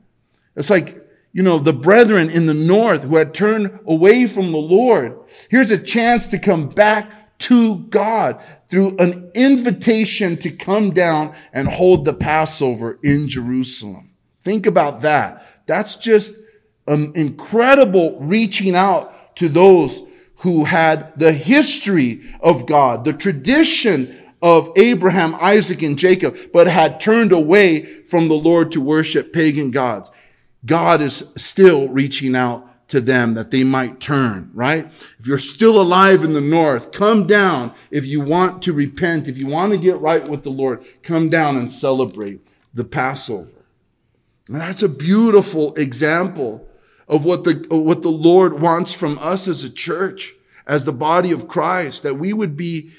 It's 0.56 0.70
like, 0.70 0.96
you 1.34 1.42
know, 1.42 1.58
the 1.58 1.74
brethren 1.74 2.30
in 2.30 2.46
the 2.46 2.54
north 2.54 3.06
who 3.06 3.18
had 3.18 3.34
turned 3.34 3.80
away 3.88 4.28
from 4.28 4.52
the 4.52 4.60
Lord. 4.60 5.18
Here's 5.50 5.72
a 5.72 5.80
chance 5.80 6.28
to 6.28 6.38
come 6.38 6.70
back 6.70 7.40
to 7.40 7.80
God 7.88 8.44
through 8.70 8.96
an 8.98 9.32
invitation 9.34 10.38
to 10.38 10.52
come 10.52 10.92
down 10.92 11.36
and 11.52 11.68
hold 11.68 12.06
the 12.06 12.14
Passover 12.14 13.00
in 13.02 13.28
Jerusalem. 13.28 14.12
Think 14.42 14.68
about 14.68 15.02
that. 15.02 15.66
That's 15.66 15.96
just 15.96 16.36
an 16.86 17.14
incredible 17.16 18.20
reaching 18.20 18.76
out 18.76 19.12
to 19.36 19.50
those 19.50 20.02
who 20.40 20.66
had 20.66 21.18
the 21.18 21.32
history 21.32 22.22
of 22.42 22.66
God, 22.66 23.06
the 23.06 23.14
tradition 23.14 24.16
of 24.42 24.70
Abraham, 24.76 25.36
Isaac, 25.42 25.82
and 25.82 25.98
Jacob, 25.98 26.36
but 26.54 26.68
had 26.68 27.00
turned 27.00 27.32
away 27.32 27.82
from 27.82 28.28
the 28.28 28.36
Lord 28.36 28.72
to 28.74 28.82
worship 28.82 29.34
pagan 29.34 29.72
gods. 29.72 30.12
God 30.66 31.02
is 31.02 31.32
still 31.36 31.88
reaching 31.90 32.36
out 32.36 32.88
to 32.90 33.02
them 33.02 33.34
that 33.34 33.50
they 33.50 33.64
might 33.64 34.00
turn, 34.00 34.52
right? 34.54 34.86
If 35.18 35.26
you're 35.26 35.38
still 35.38 35.82
alive 35.82 36.24
in 36.24 36.34
the 36.34 36.42
north, 36.42 36.92
come 36.92 37.26
down. 37.26 37.74
If 37.90 38.06
you 38.06 38.22
want 38.22 38.62
to 38.64 38.74
repent, 38.74 39.28
if 39.28 39.38
you 39.38 39.48
want 39.48 39.74
to 39.74 39.80
get 39.80 39.98
right 40.00 40.28
with 40.28 40.44
the 40.44 40.52
Lord, 40.52 40.86
come 41.02 41.30
down 41.30 41.58
and 41.58 41.72
celebrate 41.72 42.42
the 42.74 42.84
Passover. 42.84 43.50
And 44.48 44.58
that's 44.58 44.84
a 44.84 44.90
beautiful 44.90 45.74
example 45.74 46.68
of 47.08 47.26
what 47.26 47.44
the, 47.44 47.66
what 47.70 48.02
the 48.02 48.10
Lord 48.10 48.60
wants 48.60 48.94
from 48.94 49.20
us 49.20 49.48
as 49.48 49.64
a 49.64 49.70
church, 49.70 50.34
as 50.66 50.86
the 50.86 50.94
body 50.94 51.32
of 51.32 51.48
Christ, 51.48 52.04
that 52.04 52.16
we 52.16 52.34
would 52.34 52.58
be 52.58 52.92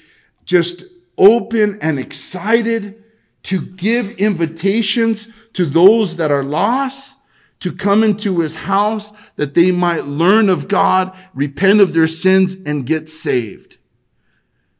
just 0.45 0.83
open 1.17 1.77
and 1.81 1.99
excited 1.99 3.03
to 3.43 3.61
give 3.61 4.11
invitations 4.19 5.27
to 5.53 5.65
those 5.65 6.17
that 6.17 6.31
are 6.31 6.43
lost 6.43 7.17
to 7.59 7.73
come 7.73 8.03
into 8.03 8.39
his 8.39 8.63
house 8.63 9.11
that 9.35 9.53
they 9.53 9.71
might 9.71 10.05
learn 10.05 10.49
of 10.49 10.67
God, 10.67 11.15
repent 11.33 11.81
of 11.81 11.93
their 11.93 12.07
sins 12.07 12.55
and 12.65 12.85
get 12.85 13.09
saved. 13.09 13.77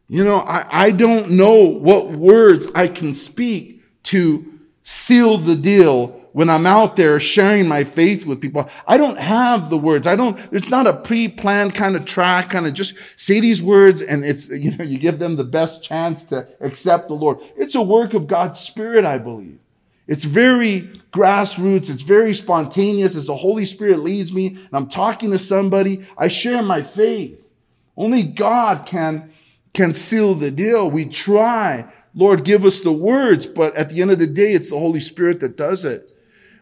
You 0.07 0.23
know, 0.23 0.37
I, 0.37 0.65
I 0.71 0.91
don't 0.91 1.31
know 1.31 1.63
what 1.63 2.11
words 2.11 2.67
I 2.75 2.87
can 2.87 3.13
speak 3.13 3.83
to 4.03 4.59
seal 4.83 5.37
the 5.37 5.55
deal 5.55 6.26
when 6.37 6.51
I'm 6.51 6.67
out 6.67 6.97
there 6.97 7.19
sharing 7.19 7.67
my 7.67 7.83
faith 7.83 8.27
with 8.27 8.39
people, 8.41 8.69
I 8.85 8.97
don't 8.97 9.17
have 9.17 9.71
the 9.71 9.77
words. 9.79 10.05
I 10.05 10.15
don't, 10.15 10.37
it's 10.53 10.69
not 10.69 10.85
a 10.85 10.93
pre-planned 10.93 11.73
kind 11.73 11.95
of 11.95 12.05
track, 12.05 12.51
kind 12.51 12.67
of 12.67 12.75
just 12.75 12.93
say 13.19 13.39
these 13.39 13.59
words 13.59 14.03
and 14.03 14.23
it's, 14.23 14.47
you 14.51 14.77
know, 14.77 14.83
you 14.83 14.99
give 14.99 15.17
them 15.17 15.37
the 15.37 15.43
best 15.43 15.83
chance 15.83 16.23
to 16.25 16.47
accept 16.61 17.07
the 17.07 17.15
Lord. 17.15 17.39
It's 17.55 17.73
a 17.73 17.81
work 17.81 18.13
of 18.13 18.27
God's 18.27 18.59
Spirit, 18.59 19.03
I 19.03 19.17
believe. 19.17 19.57
It's 20.05 20.25
very 20.25 20.81
grassroots. 21.11 21.89
It's 21.89 22.03
very 22.03 22.35
spontaneous. 22.35 23.15
As 23.15 23.25
the 23.25 23.35
Holy 23.35 23.65
Spirit 23.65 24.01
leads 24.01 24.31
me 24.31 24.49
and 24.49 24.69
I'm 24.73 24.89
talking 24.89 25.31
to 25.31 25.39
somebody, 25.39 26.05
I 26.19 26.27
share 26.27 26.61
my 26.61 26.83
faith. 26.83 27.51
Only 27.97 28.21
God 28.21 28.85
can, 28.85 29.31
can 29.73 29.91
seal 29.91 30.35
the 30.35 30.51
deal. 30.51 30.87
We 30.87 31.05
try. 31.05 31.91
Lord, 32.13 32.43
give 32.43 32.63
us 32.63 32.81
the 32.81 32.91
words, 32.91 33.47
but 33.47 33.75
at 33.75 33.89
the 33.89 34.03
end 34.03 34.11
of 34.11 34.19
the 34.19 34.27
day, 34.27 34.53
it's 34.53 34.69
the 34.69 34.77
Holy 34.77 34.99
Spirit 34.99 35.39
that 35.39 35.57
does 35.57 35.83
it. 35.83 36.11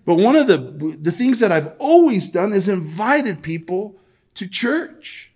But 0.05 0.15
one 0.15 0.35
of 0.35 0.47
the, 0.47 0.57
the 0.99 1.11
things 1.11 1.39
that 1.39 1.51
I've 1.51 1.73
always 1.79 2.29
done 2.29 2.53
is 2.53 2.69
invited 2.69 3.41
people 3.41 3.99
to 4.35 4.47
church, 4.47 5.33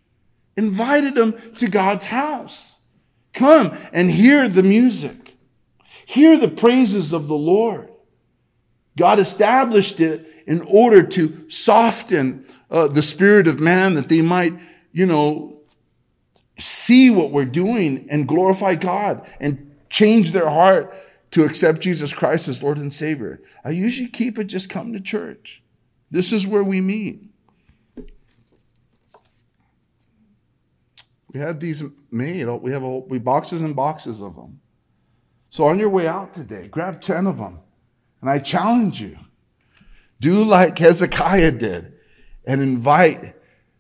invited 0.56 1.16
them 1.16 1.36
to 1.54 1.68
God's 1.68 2.06
house. 2.06 2.78
Come 3.34 3.76
and 3.92 4.12
hear 4.12 4.48
the 4.48 4.64
music. 4.64 5.36
Hear 6.06 6.38
the 6.38 6.48
praises 6.48 7.14
of 7.14 7.28
the 7.28 7.38
Lord. 7.38 7.90
God 8.98 9.20
established 9.20 10.00
it 10.00 10.28
in 10.46 10.62
order 10.62 11.04
to 11.04 11.50
soften 11.50 12.46
uh, 12.70 12.88
the 12.88 13.02
spirit 13.02 13.48
of 13.48 13.60
man 13.60 13.94
that 13.94 14.10
they 14.10 14.22
might, 14.22 14.54
you 14.92 15.06
know, 15.06 15.62
see 16.58 17.10
what 17.10 17.32
we're 17.32 17.46
doing 17.46 18.08
and 18.10 18.28
glorify 18.28 18.76
God 18.76 19.28
and 19.40 19.76
change 19.90 20.32
their 20.32 20.50
heart 20.50 20.94
to 21.32 21.44
accept 21.44 21.82
Jesus 21.82 22.14
Christ 22.14 22.48
as 22.48 22.64
Lord 22.64 22.78
and 22.78 22.92
Savior, 22.92 23.42
I 23.64 23.70
usually 23.70 24.10
keep 24.10 24.40
it 24.40 24.46
just 24.46 24.70
come 24.70 24.94
to 24.94 25.00
church. 25.00 25.64
This 26.12 26.34
is 26.34 26.48
where 26.48 26.64
we 26.64 26.82
meet. 26.82 27.30
We 31.32 31.40
had 31.40 31.60
these 31.60 31.84
made. 32.12 32.48
Oh, 32.48 32.56
we 32.56 32.72
have 32.72 32.84
a, 32.84 33.00
we 33.00 33.20
boxes 33.20 33.62
and 33.62 33.76
boxes 33.76 34.22
of 34.22 34.36
them. 34.36 34.62
So 35.50 35.66
on 35.66 35.80
your 35.80 35.90
way 35.90 36.08
out 36.08 36.34
today, 36.34 36.68
grab 36.68 37.02
10 37.02 37.28
of 37.28 37.38
them. 37.38 37.60
And 38.22 38.30
I 38.30 38.40
challenge 38.40 39.02
you, 39.02 39.18
do 40.20 40.44
like 40.44 40.78
Hezekiah 40.78 41.52
did 41.52 41.94
and 42.46 42.62
invite 42.62 43.36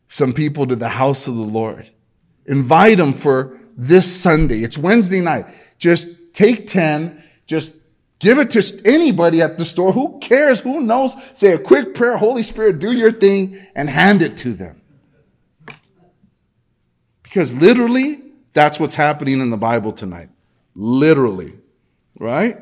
some 0.07 0.33
people 0.33 0.65
to 0.67 0.75
the 0.75 0.89
house 0.89 1.27
of 1.27 1.35
the 1.35 1.41
Lord. 1.41 1.89
Invite 2.45 2.97
them 2.97 3.13
for 3.13 3.59
this 3.75 4.11
Sunday. 4.11 4.59
It's 4.59 4.77
Wednesday 4.77 5.21
night. 5.21 5.45
Just 5.77 6.33
take 6.33 6.67
10, 6.67 7.23
just 7.49 7.77
give 8.19 8.37
it 8.37 8.51
to 8.51 8.81
anybody 8.85 9.41
at 9.41 9.57
the 9.57 9.65
store. 9.65 9.91
Who 9.91 10.19
cares? 10.19 10.59
Who 10.59 10.81
knows? 10.81 11.15
Say 11.33 11.51
a 11.51 11.57
quick 11.57 11.95
prayer. 11.95 12.15
Holy 12.15 12.43
Spirit, 12.43 12.77
do 12.77 12.91
your 12.91 13.11
thing 13.11 13.59
and 13.75 13.89
hand 13.89 14.21
it 14.21 14.37
to 14.37 14.53
them. 14.53 14.79
Because 17.23 17.51
literally, 17.59 18.21
that's 18.53 18.79
what's 18.79 18.93
happening 18.93 19.39
in 19.39 19.49
the 19.49 19.57
Bible 19.57 19.91
tonight. 19.91 20.29
Literally. 20.75 21.53
Right? 22.19 22.55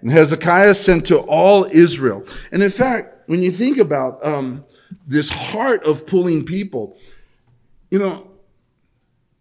And 0.00 0.10
Hezekiah 0.10 0.74
sent 0.74 1.06
to 1.08 1.18
all 1.28 1.66
Israel. 1.66 2.24
And 2.50 2.62
in 2.62 2.70
fact, 2.70 3.28
when 3.28 3.42
you 3.42 3.50
think 3.50 3.76
about 3.76 4.24
um, 4.24 4.64
this 5.06 5.28
heart 5.28 5.84
of 5.84 6.06
pulling 6.06 6.46
people, 6.46 6.96
you 7.90 7.98
know, 7.98 8.30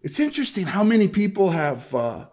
it's 0.02 0.20
interesting 0.20 0.66
how 0.66 0.84
many 0.84 1.08
people 1.08 1.52
have 1.52 1.96
uh, 1.96 2.26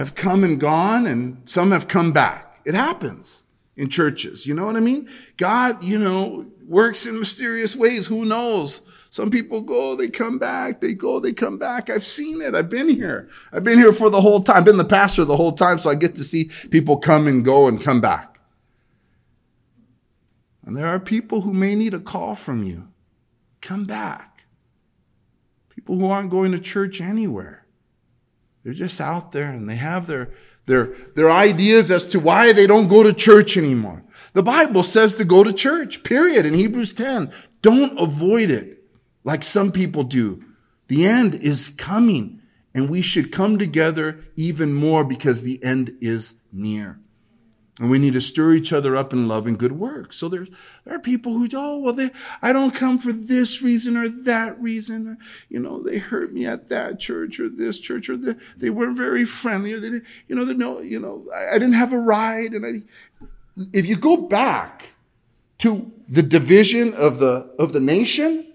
have 0.00 0.14
come 0.14 0.42
and 0.44 0.58
gone, 0.58 1.06
and 1.06 1.46
some 1.46 1.72
have 1.72 1.86
come 1.86 2.10
back. 2.10 2.58
It 2.64 2.74
happens 2.74 3.44
in 3.76 3.90
churches. 3.90 4.46
You 4.46 4.54
know 4.54 4.64
what 4.64 4.76
I 4.76 4.80
mean? 4.80 5.10
God, 5.36 5.84
you 5.84 5.98
know, 5.98 6.42
works 6.66 7.04
in 7.04 7.18
mysterious 7.18 7.76
ways. 7.76 8.06
Who 8.06 8.24
knows? 8.24 8.80
Some 9.10 9.28
people 9.28 9.60
go, 9.60 9.94
they 9.96 10.08
come 10.08 10.38
back, 10.38 10.80
they 10.80 10.94
go, 10.94 11.20
they 11.20 11.34
come 11.34 11.58
back. 11.58 11.90
I've 11.90 12.02
seen 12.02 12.40
it. 12.40 12.54
I've 12.54 12.70
been 12.70 12.88
here. 12.88 13.28
I've 13.52 13.62
been 13.62 13.76
here 13.76 13.92
for 13.92 14.08
the 14.08 14.22
whole 14.22 14.42
time. 14.42 14.56
I've 14.56 14.64
been 14.64 14.78
the 14.78 14.84
pastor 14.86 15.26
the 15.26 15.36
whole 15.36 15.52
time, 15.52 15.78
so 15.78 15.90
I 15.90 15.96
get 15.96 16.14
to 16.14 16.24
see 16.24 16.50
people 16.70 16.96
come 16.96 17.26
and 17.26 17.44
go 17.44 17.68
and 17.68 17.78
come 17.78 18.00
back. 18.00 18.40
And 20.64 20.74
there 20.74 20.86
are 20.86 20.98
people 20.98 21.42
who 21.42 21.52
may 21.52 21.74
need 21.74 21.92
a 21.92 22.00
call 22.00 22.34
from 22.34 22.62
you. 22.62 22.88
Come 23.60 23.84
back. 23.84 24.44
People 25.68 25.98
who 25.98 26.06
aren't 26.06 26.30
going 26.30 26.52
to 26.52 26.58
church 26.58 27.02
anywhere. 27.02 27.59
They're 28.62 28.74
just 28.74 29.00
out 29.00 29.32
there 29.32 29.50
and 29.50 29.68
they 29.68 29.76
have 29.76 30.06
their, 30.06 30.32
their, 30.66 30.94
their 31.14 31.30
ideas 31.30 31.90
as 31.90 32.06
to 32.08 32.20
why 32.20 32.52
they 32.52 32.66
don't 32.66 32.88
go 32.88 33.02
to 33.02 33.12
church 33.12 33.56
anymore. 33.56 34.04
The 34.32 34.42
Bible 34.42 34.82
says 34.82 35.14
to 35.14 35.24
go 35.24 35.42
to 35.42 35.52
church, 35.52 36.02
period, 36.02 36.46
in 36.46 36.54
Hebrews 36.54 36.92
10. 36.92 37.32
Don't 37.62 37.98
avoid 37.98 38.50
it 38.50 38.84
like 39.24 39.42
some 39.42 39.72
people 39.72 40.04
do. 40.04 40.44
The 40.88 41.06
end 41.06 41.34
is 41.34 41.68
coming 41.68 42.40
and 42.74 42.88
we 42.88 43.02
should 43.02 43.32
come 43.32 43.58
together 43.58 44.24
even 44.36 44.72
more 44.72 45.04
because 45.04 45.42
the 45.42 45.62
end 45.62 45.96
is 46.00 46.34
near. 46.52 47.00
And 47.80 47.88
we 47.88 47.98
need 47.98 48.12
to 48.12 48.20
stir 48.20 48.52
each 48.52 48.74
other 48.74 48.94
up 48.94 49.14
in 49.14 49.26
love 49.26 49.46
and 49.46 49.58
good 49.58 49.72
work. 49.72 50.12
So 50.12 50.28
there's, 50.28 50.50
there 50.84 50.94
are 50.94 51.00
people 51.00 51.32
who, 51.32 51.48
oh, 51.54 51.78
well, 51.78 51.94
they, 51.94 52.10
I 52.42 52.52
don't 52.52 52.74
come 52.74 52.98
for 52.98 53.10
this 53.10 53.62
reason 53.62 53.96
or 53.96 54.06
that 54.06 54.60
reason. 54.60 55.08
Or, 55.08 55.18
you 55.48 55.60
know, 55.60 55.82
they 55.82 55.96
hurt 55.96 56.30
me 56.30 56.44
at 56.44 56.68
that 56.68 57.00
church 57.00 57.40
or 57.40 57.48
this 57.48 57.80
church 57.80 58.10
or 58.10 58.18
the, 58.18 58.38
they 58.54 58.68
weren't 58.68 58.98
very 58.98 59.24
friendly 59.24 59.72
or 59.72 59.80
they 59.80 59.88
didn't, 59.88 60.06
you 60.28 60.36
know, 60.36 60.44
they 60.44 60.52
know, 60.52 60.82
you 60.82 61.00
know, 61.00 61.26
I, 61.34 61.54
I 61.54 61.58
didn't 61.58 61.72
have 61.72 61.94
a 61.94 61.98
ride. 61.98 62.52
And 62.52 62.66
I, 62.66 63.22
if 63.72 63.86
you 63.86 63.96
go 63.96 64.18
back 64.18 64.92
to 65.60 65.90
the 66.06 66.22
division 66.22 66.92
of 66.92 67.18
the, 67.18 67.50
of 67.58 67.72
the 67.72 67.80
nation, 67.80 68.52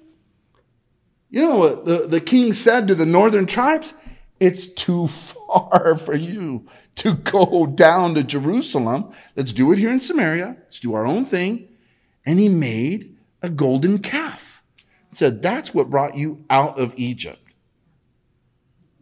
you 1.32 1.42
know 1.42 1.56
what 1.56 1.86
the, 1.86 2.06
the 2.08 2.22
king 2.22 2.54
said 2.54 2.88
to 2.90 2.94
the 2.94 3.08
northern 3.08 3.48
tribes? 3.48 3.96
It's 4.40 4.68
too 4.68 5.08
far 5.56 5.98
for 5.98 6.16
you 6.16 6.68
to 6.96 7.14
go 7.16 7.66
down 7.66 8.16
to 8.16 8.24
Jerusalem. 8.24 9.12
Let's 9.36 9.54
do 9.54 9.72
it 9.72 9.80
here 9.80 9.92
in 9.92 10.02
Samaria. 10.02 10.58
Let's 10.60 10.80
do 10.80 10.94
our 10.94 11.06
own 11.06 11.26
thing. 11.26 11.70
And 12.26 12.40
he 12.40 12.50
made 12.50 13.16
a 13.42 13.50
golden 13.50 14.00
calf. 14.00 14.64
He 15.10 15.16
said, 15.16 15.42
that's 15.42 15.74
what 15.74 15.90
brought 15.90 16.18
you 16.18 16.46
out 16.50 16.80
of 16.80 16.94
Egypt. 16.98 17.42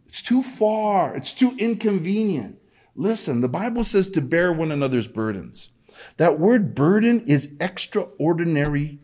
It's 0.06 0.22
too 0.22 0.42
far. 0.42 1.16
It's 1.16 1.34
too 1.34 1.56
inconvenient. 1.58 2.58
Listen, 2.94 3.40
the 3.40 3.48
Bible 3.48 3.82
says 3.82 4.08
to 4.10 4.20
bear 4.20 4.52
one 4.52 4.70
another's 4.70 5.08
burdens. 5.08 5.70
That 6.18 6.38
word 6.38 6.74
burden 6.74 7.24
is 7.26 7.54
extraordinary 7.60 9.00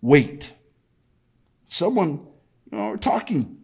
weight. 0.00 0.54
Someone 1.68 2.26
you 2.70 2.78
know, 2.78 2.90
we're 2.90 2.96
talking, 2.96 3.58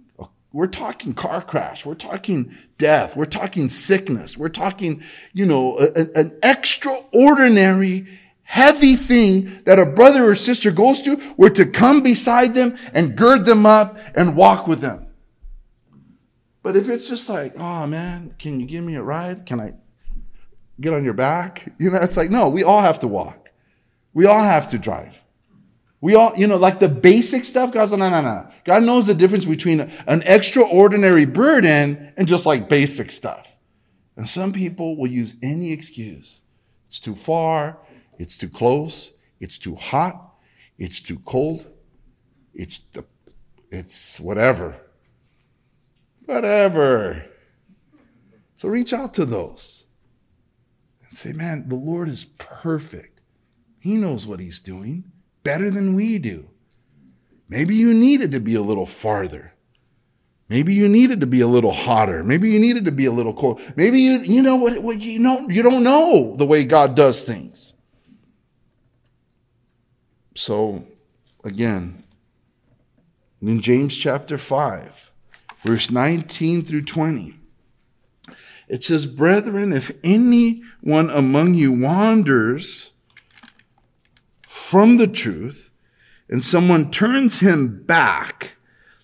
we're 0.52 0.66
talking 0.66 1.14
car 1.14 1.42
crash. 1.42 1.86
We're 1.86 1.94
talking 1.94 2.54
death. 2.78 3.16
We're 3.16 3.24
talking 3.24 3.68
sickness. 3.68 4.36
We're 4.36 4.48
talking, 4.48 5.02
you 5.32 5.46
know, 5.46 5.78
a, 5.78 6.18
an 6.18 6.38
extraordinary 6.42 8.06
heavy 8.42 8.96
thing 8.96 9.62
that 9.64 9.78
a 9.78 9.86
brother 9.86 10.28
or 10.28 10.34
sister 10.34 10.70
goes 10.70 11.00
to. 11.02 11.18
We're 11.38 11.48
to 11.50 11.64
come 11.64 12.02
beside 12.02 12.54
them 12.54 12.76
and 12.92 13.16
gird 13.16 13.46
them 13.46 13.64
up 13.64 13.98
and 14.14 14.36
walk 14.36 14.66
with 14.66 14.80
them. 14.80 15.06
But 16.62 16.76
if 16.76 16.88
it's 16.88 17.08
just 17.08 17.28
like, 17.28 17.58
oh 17.58 17.86
man, 17.86 18.34
can 18.38 18.60
you 18.60 18.66
give 18.66 18.84
me 18.84 18.94
a 18.94 19.02
ride? 19.02 19.46
Can 19.46 19.58
I 19.58 19.72
get 20.80 20.92
on 20.92 21.02
your 21.02 21.14
back? 21.14 21.72
You 21.78 21.90
know, 21.90 21.98
it's 22.00 22.16
like, 22.16 22.30
no, 22.30 22.50
we 22.50 22.62
all 22.62 22.82
have 22.82 23.00
to 23.00 23.08
walk. 23.08 23.50
We 24.12 24.26
all 24.26 24.42
have 24.42 24.68
to 24.68 24.78
drive. 24.78 25.21
We 26.02 26.16
all, 26.16 26.36
you 26.36 26.48
know, 26.48 26.56
like 26.56 26.80
the 26.80 26.88
basic 26.88 27.44
stuff, 27.44 27.72
God's 27.72 27.92
like, 27.92 28.00
no, 28.00 28.10
no, 28.10 28.20
no. 28.20 28.50
God 28.64 28.82
knows 28.82 29.06
the 29.06 29.14
difference 29.14 29.44
between 29.44 29.80
an 29.80 30.22
extraordinary 30.26 31.24
burden 31.24 32.12
and 32.16 32.26
just 32.26 32.44
like 32.44 32.68
basic 32.68 33.12
stuff. 33.12 33.56
And 34.16 34.28
some 34.28 34.52
people 34.52 34.96
will 34.96 35.06
use 35.06 35.36
any 35.44 35.70
excuse. 35.72 36.42
It's 36.88 36.98
too 36.98 37.14
far. 37.14 37.78
It's 38.18 38.36
too 38.36 38.48
close. 38.48 39.12
It's 39.38 39.58
too 39.58 39.76
hot. 39.76 40.34
It's 40.76 41.00
too 41.00 41.20
cold. 41.20 41.70
It's 42.52 42.80
the, 42.94 43.04
it's 43.70 44.18
whatever. 44.18 44.80
Whatever. 46.26 47.26
So 48.56 48.68
reach 48.68 48.92
out 48.92 49.14
to 49.14 49.24
those 49.24 49.86
and 51.06 51.16
say, 51.16 51.32
man, 51.32 51.68
the 51.68 51.76
Lord 51.76 52.08
is 52.08 52.24
perfect. 52.24 53.20
He 53.78 53.96
knows 53.96 54.26
what 54.26 54.40
he's 54.40 54.58
doing 54.58 55.12
better 55.42 55.70
than 55.70 55.94
we 55.94 56.18
do. 56.18 56.48
Maybe 57.48 57.74
you 57.74 57.92
needed 57.92 58.32
to 58.32 58.40
be 58.40 58.54
a 58.54 58.62
little 58.62 58.86
farther. 58.86 59.52
Maybe 60.48 60.74
you 60.74 60.88
needed 60.88 61.20
to 61.20 61.26
be 61.26 61.40
a 61.40 61.46
little 61.46 61.72
hotter. 61.72 62.22
Maybe 62.22 62.50
you 62.50 62.58
needed 62.58 62.84
to 62.84 62.92
be 62.92 63.06
a 63.06 63.12
little 63.12 63.32
cold. 63.32 63.60
Maybe 63.74 64.00
you, 64.00 64.18
you 64.18 64.42
know 64.42 64.56
what, 64.56 64.82
what 64.82 65.00
you 65.00 65.18
know, 65.18 65.48
you 65.48 65.62
don't 65.62 65.82
know 65.82 66.36
the 66.36 66.46
way 66.46 66.64
God 66.64 66.94
does 66.94 67.24
things. 67.24 67.72
So 70.34 70.86
again, 71.44 72.04
in 73.40 73.60
James 73.60 73.96
chapter 73.96 74.38
5, 74.38 75.12
verse 75.60 75.90
19 75.90 76.62
through 76.62 76.84
20, 76.84 77.34
it 78.68 78.84
says, 78.84 79.06
Brethren, 79.06 79.72
if 79.72 79.90
anyone 80.02 81.10
among 81.10 81.54
you 81.54 81.72
wanders 81.72 82.91
from 84.52 84.98
the 84.98 85.06
truth 85.06 85.70
and 86.28 86.44
someone 86.44 86.90
turns 86.90 87.40
him 87.40 87.82
back, 87.84 88.56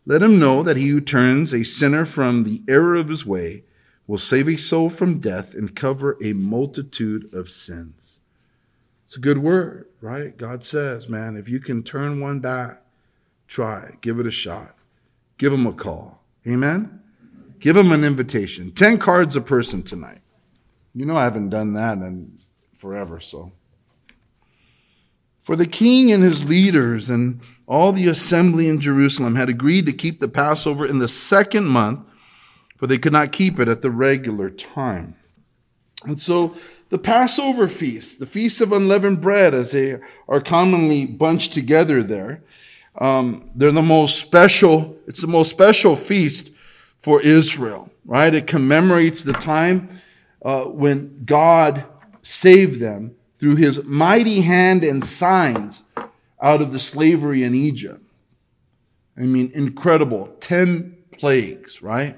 let 0.04 0.22
him 0.22 0.38
know 0.38 0.62
that 0.62 0.76
he 0.76 0.88
who 0.88 1.00
turns 1.00 1.54
a 1.54 1.64
sinner 1.64 2.04
from 2.04 2.42
the 2.42 2.60
error 2.68 2.94
of 2.94 3.08
his 3.08 3.24
way 3.24 3.64
will 4.06 4.18
save 4.18 4.46
a 4.46 4.58
soul 4.58 4.90
from 4.90 5.20
death 5.20 5.54
and 5.54 5.74
cover 5.74 6.18
a 6.22 6.34
multitude 6.34 7.32
of 7.32 7.48
sins. 7.48 8.20
It's 9.06 9.16
a 9.16 9.20
good 9.20 9.38
word, 9.38 9.88
right? 10.02 10.36
God 10.36 10.64
says, 10.64 11.08
man, 11.08 11.34
if 11.34 11.48
you 11.48 11.60
can 11.60 11.82
turn 11.82 12.20
one 12.20 12.40
back, 12.40 12.82
try, 13.46 13.92
give 14.02 14.20
it 14.20 14.26
a 14.26 14.30
shot, 14.30 14.74
give 15.38 15.54
him 15.54 15.66
a 15.66 15.72
call. 15.72 16.22
Amen? 16.46 17.00
Give 17.58 17.76
him 17.76 17.90
an 17.90 18.04
invitation. 18.04 18.70
10 18.70 18.98
cards 18.98 19.34
a 19.34 19.40
person 19.40 19.82
tonight. 19.82 20.20
You 20.94 21.06
know, 21.06 21.16
I 21.16 21.24
haven't 21.24 21.48
done 21.48 21.72
that 21.72 21.96
in 21.98 22.38
forever, 22.74 23.18
so. 23.18 23.52
For 25.48 25.56
the 25.56 25.66
king 25.66 26.12
and 26.12 26.22
his 26.22 26.46
leaders 26.46 27.08
and 27.08 27.40
all 27.66 27.90
the 27.90 28.06
assembly 28.06 28.68
in 28.68 28.82
Jerusalem 28.82 29.34
had 29.34 29.48
agreed 29.48 29.86
to 29.86 29.94
keep 29.94 30.20
the 30.20 30.28
Passover 30.28 30.84
in 30.84 30.98
the 30.98 31.08
second 31.08 31.64
month, 31.64 32.04
for 32.76 32.86
they 32.86 32.98
could 32.98 33.14
not 33.14 33.32
keep 33.32 33.58
it 33.58 33.66
at 33.66 33.80
the 33.80 33.90
regular 33.90 34.50
time. 34.50 35.16
And 36.04 36.20
so 36.20 36.54
the 36.90 36.98
Passover 36.98 37.66
feast, 37.66 38.20
the 38.20 38.26
Feast 38.26 38.60
of 38.60 38.72
Unleavened 38.72 39.22
Bread, 39.22 39.54
as 39.54 39.70
they 39.70 39.98
are 40.28 40.42
commonly 40.42 41.06
bunched 41.06 41.54
together 41.54 42.02
there, 42.02 42.42
um, 42.98 43.50
they're 43.54 43.72
the 43.72 43.80
most 43.80 44.18
special, 44.18 44.98
it's 45.06 45.22
the 45.22 45.28
most 45.28 45.48
special 45.48 45.96
feast 45.96 46.50
for 46.98 47.22
Israel, 47.22 47.90
right? 48.04 48.34
It 48.34 48.46
commemorates 48.46 49.24
the 49.24 49.32
time 49.32 49.88
uh, 50.42 50.64
when 50.64 51.22
God 51.24 51.86
saved 52.22 52.80
them 52.80 53.14
through 53.38 53.56
his 53.56 53.84
mighty 53.84 54.40
hand 54.40 54.84
and 54.84 55.04
signs 55.04 55.84
out 56.40 56.60
of 56.60 56.72
the 56.72 56.78
slavery 56.78 57.42
in 57.42 57.54
Egypt. 57.54 58.02
I 59.16 59.22
mean, 59.22 59.50
incredible. 59.54 60.34
10 60.40 60.96
plagues, 61.12 61.82
right? 61.82 62.16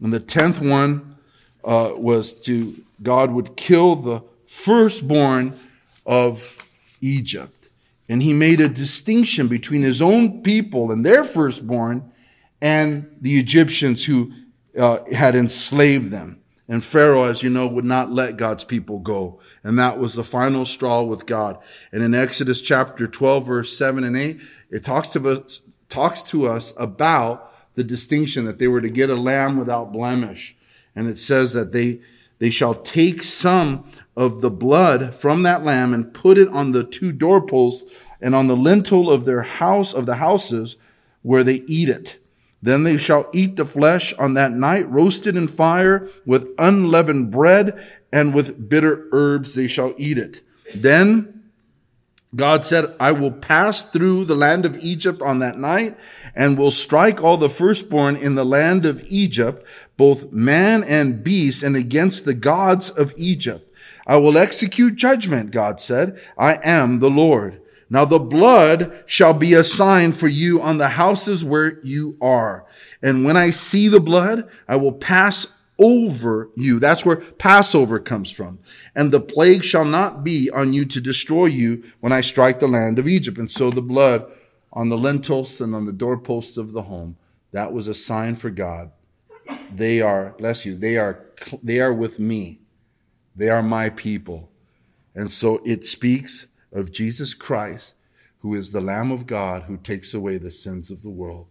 And 0.00 0.12
the 0.12 0.20
10th 0.20 0.66
one 0.66 1.16
uh, 1.64 1.92
was 1.96 2.32
to, 2.42 2.74
God 3.02 3.32
would 3.32 3.56
kill 3.56 3.96
the 3.96 4.22
firstborn 4.46 5.58
of 6.06 6.58
Egypt. 7.00 7.70
And 8.08 8.22
he 8.22 8.32
made 8.32 8.60
a 8.60 8.68
distinction 8.68 9.48
between 9.48 9.82
his 9.82 10.00
own 10.00 10.42
people 10.42 10.90
and 10.90 11.04
their 11.04 11.24
firstborn 11.24 12.10
and 12.62 13.14
the 13.20 13.38
Egyptians 13.38 14.06
who 14.06 14.32
uh, 14.78 14.98
had 15.14 15.34
enslaved 15.34 16.10
them. 16.10 16.40
And 16.68 16.84
Pharaoh, 16.84 17.24
as 17.24 17.42
you 17.42 17.48
know, 17.48 17.66
would 17.66 17.86
not 17.86 18.12
let 18.12 18.36
God's 18.36 18.64
people 18.64 19.00
go. 19.00 19.40
And 19.64 19.78
that 19.78 19.98
was 19.98 20.14
the 20.14 20.24
final 20.24 20.66
straw 20.66 21.02
with 21.02 21.24
God. 21.24 21.58
And 21.90 22.02
in 22.02 22.14
Exodus 22.14 22.60
chapter 22.60 23.06
12, 23.06 23.46
verse 23.46 23.76
7 23.76 24.04
and 24.04 24.16
8, 24.16 24.40
it 24.70 24.84
talks 24.84 25.08
to 25.10 25.28
us, 25.28 25.62
talks 25.88 26.22
to 26.24 26.46
us 26.46 26.74
about 26.76 27.50
the 27.74 27.84
distinction 27.84 28.44
that 28.44 28.58
they 28.58 28.68
were 28.68 28.82
to 28.82 28.90
get 28.90 29.08
a 29.08 29.14
lamb 29.14 29.56
without 29.56 29.92
blemish. 29.92 30.56
And 30.94 31.08
it 31.08 31.16
says 31.16 31.54
that 31.54 31.72
they, 31.72 32.00
they 32.38 32.50
shall 32.50 32.74
take 32.74 33.22
some 33.22 33.90
of 34.14 34.42
the 34.42 34.50
blood 34.50 35.14
from 35.14 35.44
that 35.44 35.64
lamb 35.64 35.94
and 35.94 36.12
put 36.12 36.36
it 36.36 36.48
on 36.48 36.72
the 36.72 36.84
two 36.84 37.12
doorposts 37.12 37.90
and 38.20 38.34
on 38.34 38.46
the 38.46 38.56
lintel 38.56 39.10
of 39.10 39.24
their 39.24 39.42
house, 39.42 39.94
of 39.94 40.04
the 40.04 40.16
houses 40.16 40.76
where 41.22 41.44
they 41.44 41.62
eat 41.66 41.88
it. 41.88 42.18
Then 42.60 42.82
they 42.82 42.96
shall 42.96 43.28
eat 43.32 43.56
the 43.56 43.64
flesh 43.64 44.12
on 44.14 44.34
that 44.34 44.52
night, 44.52 44.88
roasted 44.88 45.36
in 45.36 45.48
fire 45.48 46.08
with 46.26 46.48
unleavened 46.58 47.30
bread 47.30 47.80
and 48.12 48.34
with 48.34 48.68
bitter 48.68 49.06
herbs 49.12 49.54
they 49.54 49.68
shall 49.68 49.94
eat 49.96 50.18
it. 50.18 50.42
Then 50.74 51.38
God 52.34 52.64
said, 52.64 52.94
I 53.00 53.12
will 53.12 53.32
pass 53.32 53.84
through 53.84 54.26
the 54.26 54.34
land 54.34 54.66
of 54.66 54.76
Egypt 54.76 55.22
on 55.22 55.38
that 55.38 55.58
night 55.58 55.96
and 56.34 56.58
will 56.58 56.70
strike 56.70 57.22
all 57.22 57.36
the 57.36 57.48
firstborn 57.48 58.16
in 58.16 58.34
the 58.34 58.44
land 58.44 58.84
of 58.84 59.04
Egypt, 59.08 59.64
both 59.96 60.30
man 60.32 60.84
and 60.84 61.24
beast, 61.24 61.62
and 61.62 61.74
against 61.74 62.24
the 62.24 62.34
gods 62.34 62.90
of 62.90 63.14
Egypt. 63.16 63.64
I 64.06 64.16
will 64.16 64.36
execute 64.36 64.96
judgment, 64.96 65.52
God 65.52 65.80
said. 65.80 66.20
I 66.36 66.58
am 66.62 66.98
the 66.98 67.10
Lord. 67.10 67.60
Now 67.90 68.04
the 68.04 68.18
blood 68.18 69.02
shall 69.06 69.34
be 69.34 69.54
a 69.54 69.64
sign 69.64 70.12
for 70.12 70.28
you 70.28 70.60
on 70.60 70.78
the 70.78 70.90
houses 70.90 71.44
where 71.44 71.80
you 71.82 72.16
are. 72.20 72.66
And 73.02 73.24
when 73.24 73.36
I 73.36 73.50
see 73.50 73.88
the 73.88 74.00
blood, 74.00 74.48
I 74.66 74.76
will 74.76 74.92
pass 74.92 75.46
over 75.78 76.50
you. 76.56 76.78
That's 76.78 77.04
where 77.04 77.16
Passover 77.16 77.98
comes 77.98 78.30
from. 78.30 78.58
And 78.94 79.12
the 79.12 79.20
plague 79.20 79.64
shall 79.64 79.84
not 79.84 80.24
be 80.24 80.50
on 80.50 80.72
you 80.72 80.84
to 80.86 81.00
destroy 81.00 81.46
you 81.46 81.84
when 82.00 82.12
I 82.12 82.20
strike 82.20 82.58
the 82.58 82.66
land 82.66 82.98
of 82.98 83.08
Egypt. 83.08 83.38
And 83.38 83.50
so 83.50 83.70
the 83.70 83.82
blood 83.82 84.30
on 84.72 84.88
the 84.88 84.98
lintels 84.98 85.60
and 85.60 85.74
on 85.74 85.86
the 85.86 85.92
doorposts 85.92 86.56
of 86.56 86.72
the 86.72 86.82
home, 86.82 87.16
that 87.52 87.72
was 87.72 87.88
a 87.88 87.94
sign 87.94 88.36
for 88.36 88.50
God. 88.50 88.90
They 89.72 90.02
are, 90.02 90.34
bless 90.38 90.66
you, 90.66 90.76
they 90.76 90.98
are, 90.98 91.24
they 91.62 91.80
are 91.80 91.94
with 91.94 92.18
me. 92.18 92.60
They 93.34 93.48
are 93.48 93.62
my 93.62 93.90
people. 93.90 94.50
And 95.14 95.30
so 95.30 95.60
it 95.64 95.84
speaks 95.84 96.48
of 96.72 96.92
Jesus 96.92 97.34
Christ, 97.34 97.94
who 98.40 98.54
is 98.54 98.72
the 98.72 98.80
Lamb 98.80 99.10
of 99.10 99.26
God 99.26 99.64
who 99.64 99.76
takes 99.76 100.14
away 100.14 100.38
the 100.38 100.50
sins 100.50 100.90
of 100.90 101.02
the 101.02 101.10
world. 101.10 101.46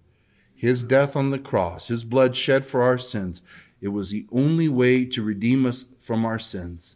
His 0.55 0.83
death 0.83 1.15
on 1.15 1.29
the 1.29 1.39
cross, 1.39 1.87
his 1.87 2.03
blood 2.03 2.35
shed 2.35 2.65
for 2.65 2.81
our 2.81 2.97
sins, 2.97 3.41
it 3.79 3.89
was 3.89 4.09
the 4.09 4.25
only 4.31 4.67
way 4.67 5.05
to 5.05 5.21
redeem 5.21 5.65
us 5.65 5.85
from 5.99 6.25
our 6.25 6.39
sins, 6.39 6.95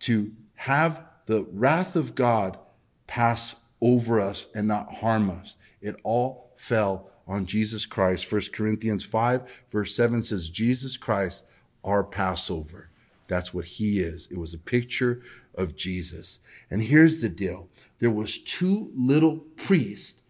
to 0.00 0.32
have 0.54 1.02
the 1.26 1.46
wrath 1.52 1.96
of 1.96 2.14
God 2.14 2.58
pass 3.06 3.56
over 3.80 4.20
us 4.20 4.46
and 4.54 4.68
not 4.68 4.96
harm 4.96 5.30
us. 5.30 5.56
It 5.80 5.96
all 6.04 6.52
fell 6.56 7.10
on 7.26 7.46
Jesus 7.46 7.86
Christ. 7.86 8.30
1 8.30 8.42
Corinthians 8.52 9.04
5, 9.04 9.64
verse 9.70 9.94
7 9.94 10.22
says, 10.22 10.48
Jesus 10.48 10.96
Christ, 10.96 11.44
our 11.84 12.04
Passover. 12.04 12.90
That's 13.28 13.52
what 13.52 13.64
he 13.64 14.00
is. 14.00 14.28
It 14.30 14.38
was 14.38 14.54
a 14.54 14.58
picture 14.58 15.20
of 15.54 15.76
Jesus. 15.76 16.38
And 16.70 16.82
here's 16.82 17.20
the 17.20 17.28
deal. 17.28 17.68
There 17.98 18.10
was 18.10 18.38
too 18.38 18.90
little 18.94 19.38
priests 19.56 20.20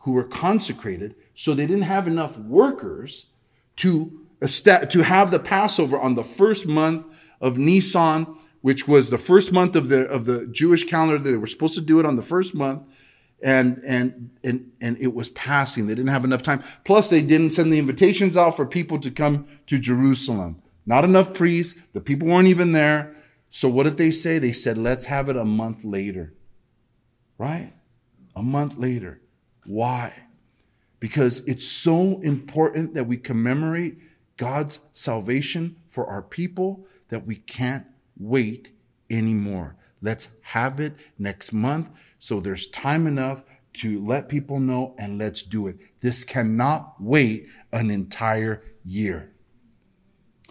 who 0.00 0.12
were 0.12 0.24
consecrated, 0.24 1.14
so 1.34 1.54
they 1.54 1.66
didn't 1.66 1.82
have 1.82 2.06
enough 2.06 2.38
workers 2.38 3.26
to, 3.76 4.26
to 4.40 5.02
have 5.04 5.30
the 5.30 5.38
Passover 5.38 5.98
on 5.98 6.14
the 6.14 6.24
first 6.24 6.66
month 6.66 7.06
of 7.40 7.58
Nisan, 7.58 8.26
which 8.60 8.88
was 8.88 9.10
the 9.10 9.18
first 9.18 9.52
month 9.52 9.76
of 9.76 9.88
the, 9.88 10.08
of 10.08 10.24
the 10.24 10.46
Jewish 10.46 10.84
calendar. 10.84 11.18
They 11.18 11.36
were 11.36 11.46
supposed 11.46 11.74
to 11.74 11.80
do 11.80 12.00
it 12.00 12.06
on 12.06 12.16
the 12.16 12.22
first 12.22 12.54
month. 12.54 12.82
And, 13.44 13.82
and, 13.84 14.30
and, 14.44 14.70
and 14.80 14.96
it 14.98 15.14
was 15.14 15.28
passing. 15.30 15.88
They 15.88 15.96
didn't 15.96 16.10
have 16.10 16.24
enough 16.24 16.44
time. 16.44 16.62
Plus, 16.84 17.10
they 17.10 17.20
didn't 17.20 17.54
send 17.54 17.72
the 17.72 17.78
invitations 17.80 18.36
out 18.36 18.54
for 18.54 18.64
people 18.64 19.00
to 19.00 19.10
come 19.10 19.48
to 19.66 19.80
Jerusalem. 19.80 20.61
Not 20.84 21.04
enough 21.04 21.34
priests. 21.34 21.80
The 21.92 22.00
people 22.00 22.28
weren't 22.28 22.48
even 22.48 22.72
there. 22.72 23.14
So 23.50 23.68
what 23.68 23.84
did 23.84 23.96
they 23.96 24.10
say? 24.10 24.38
They 24.38 24.52
said, 24.52 24.78
let's 24.78 25.04
have 25.06 25.28
it 25.28 25.36
a 25.36 25.44
month 25.44 25.84
later. 25.84 26.34
Right? 27.38 27.72
A 28.34 28.42
month 28.42 28.78
later. 28.78 29.20
Why? 29.64 30.24
Because 31.00 31.40
it's 31.46 31.66
so 31.66 32.20
important 32.20 32.94
that 32.94 33.06
we 33.06 33.16
commemorate 33.16 33.98
God's 34.36 34.78
salvation 34.92 35.76
for 35.86 36.06
our 36.06 36.22
people 36.22 36.86
that 37.10 37.26
we 37.26 37.36
can't 37.36 37.86
wait 38.18 38.72
anymore. 39.10 39.76
Let's 40.00 40.28
have 40.42 40.80
it 40.80 40.94
next 41.18 41.52
month 41.52 41.90
so 42.22 42.38
there's 42.38 42.68
time 42.68 43.08
enough 43.08 43.42
to 43.72 44.00
let 44.00 44.28
people 44.28 44.60
know 44.60 44.94
and 44.96 45.18
let's 45.18 45.42
do 45.42 45.66
it. 45.66 45.76
This 46.00 46.22
cannot 46.22 46.94
wait 47.00 47.48
an 47.72 47.90
entire 47.90 48.62
year. 48.84 49.31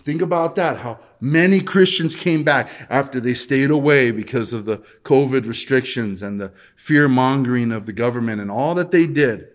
Think 0.02 0.22
about 0.22 0.56
that, 0.56 0.78
how 0.80 1.00
many 1.20 1.62
Christians 1.62 2.16
came 2.16 2.44
back 2.44 2.70
after 2.90 3.20
they 3.20 3.36
stayed 3.36 3.70
away 3.70 4.10
because 4.10 4.52
of 4.52 4.66
the 4.66 4.78
COVID 5.04 5.46
restrictions 5.46 6.24
and 6.24 6.40
the 6.40 6.52
fear 6.76 7.08
mongering 7.08 7.72
of 7.72 7.86
the 7.86 7.94
government 7.94 8.42
and 8.42 8.50
all 8.50 8.74
that 8.76 8.90
they 8.90 9.06
did. 9.06 9.48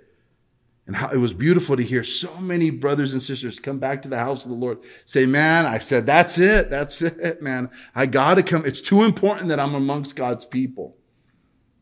And 0.87 0.95
how 0.95 1.11
it 1.11 1.17
was 1.17 1.35
beautiful 1.35 1.77
to 1.77 1.83
hear 1.83 2.05
so 2.05 2.41
many 2.41 2.71
brothers 2.71 3.13
and 3.13 3.21
sisters 3.21 3.59
come 3.59 3.81
back 3.81 4.03
to 4.03 4.09
the 4.09 4.19
house 4.19 4.45
of 4.45 4.53
the 4.53 4.57
Lord, 4.57 4.79
say, 5.05 5.27
man, 5.27 5.67
I 5.67 5.79
said, 5.79 6.07
that's 6.07 6.39
it. 6.39 6.71
That's 6.71 7.03
it, 7.03 7.43
man. 7.43 7.69
I 7.93 8.07
gotta 8.07 8.45
come. 8.45 8.65
It's 8.65 8.81
too 8.81 9.03
important 9.03 9.49
that 9.49 9.59
I'm 9.59 9.75
amongst 9.75 10.15
God's 10.15 10.47
people. 10.47 10.97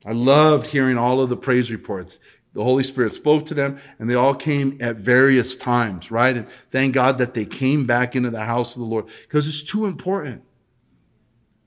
I 0.06 0.12
loved 0.12 0.68
hearing 0.68 0.96
all 0.96 1.20
of 1.20 1.28
the 1.28 1.36
praise 1.36 1.70
reports 1.70 2.18
the 2.54 2.62
Holy 2.62 2.84
Spirit 2.84 3.12
spoke 3.12 3.44
to 3.46 3.54
them 3.54 3.78
and 3.98 4.08
they 4.08 4.14
all 4.14 4.34
came 4.34 4.78
at 4.80 4.96
various 4.96 5.56
times, 5.56 6.10
right? 6.10 6.36
And 6.36 6.48
thank 6.70 6.94
God 6.94 7.18
that 7.18 7.34
they 7.34 7.44
came 7.44 7.84
back 7.84 8.16
into 8.16 8.30
the 8.30 8.44
house 8.44 8.74
of 8.74 8.80
the 8.80 8.86
Lord 8.86 9.06
because 9.22 9.46
it's 9.46 9.62
too 9.62 9.86
important. 9.86 10.42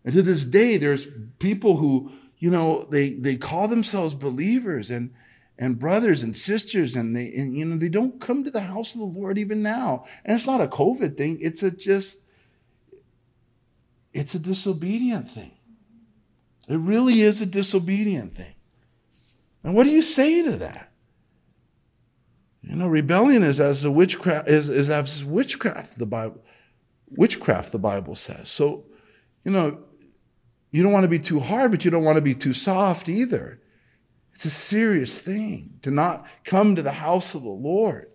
And 0.05 0.15
to 0.15 0.21
this 0.21 0.45
day, 0.45 0.77
there's 0.77 1.07
people 1.39 1.77
who, 1.77 2.11
you 2.37 2.49
know, 2.49 2.87
they, 2.89 3.15
they 3.15 3.35
call 3.35 3.67
themselves 3.67 4.13
believers 4.13 4.89
and, 4.89 5.13
and 5.59 5.77
brothers 5.77 6.23
and 6.23 6.35
sisters 6.35 6.95
and 6.95 7.13
they, 7.13 7.33
and, 7.33 7.53
you 7.53 7.65
know, 7.65 7.75
they 7.75 7.89
don't 7.89 8.21
come 8.21 8.45
to 8.45 8.51
the 8.51 8.61
house 8.61 8.95
of 8.95 8.99
the 9.01 9.19
Lord 9.19 9.37
even 9.37 9.61
now. 9.61 10.05
And 10.23 10.35
it's 10.35 10.47
not 10.47 10.61
a 10.61 10.67
COVID 10.67 11.17
thing. 11.17 11.37
It's 11.41 11.63
a 11.63 11.71
just, 11.71 12.21
it's 14.13 14.33
a 14.35 14.39
disobedient 14.39 15.29
thing. 15.29 15.51
It 16.69 16.77
really 16.77 17.19
is 17.19 17.41
a 17.41 17.45
disobedient 17.45 18.33
thing. 18.33 18.53
And 19.63 19.73
what 19.73 19.83
do 19.83 19.89
you 19.89 20.01
say 20.01 20.43
to 20.43 20.51
that? 20.57 20.91
You 22.61 22.75
know, 22.75 22.87
rebellion 22.87 23.43
is 23.43 23.59
as 23.59 23.85
a 23.85 23.91
witchcraft 23.91 24.47
is, 24.47 24.67
is 24.67 24.89
as 24.89 25.23
witchcraft 25.23 25.97
the 25.97 26.05
Bible 26.05 26.41
witchcraft 27.09 27.71
the 27.71 27.79
Bible 27.79 28.15
says. 28.15 28.49
So, 28.49 28.85
you 29.45 29.51
know, 29.51 29.79
you 30.71 30.83
don't 30.83 30.91
want 30.91 31.05
to 31.05 31.09
be 31.09 31.19
too 31.19 31.39
hard, 31.39 31.71
but 31.71 31.85
you 31.85 31.91
don't 31.91 32.03
want 32.03 32.17
to 32.17 32.21
be 32.21 32.35
too 32.35 32.53
soft 32.53 33.07
either. 33.07 33.61
It's 34.33 34.45
a 34.45 34.49
serious 34.49 35.21
thing 35.21 35.79
to 35.81 35.91
not 35.91 36.27
come 36.43 36.75
to 36.75 36.81
the 36.81 36.91
house 36.91 37.33
of 37.33 37.43
the 37.43 37.49
Lord. 37.49 38.07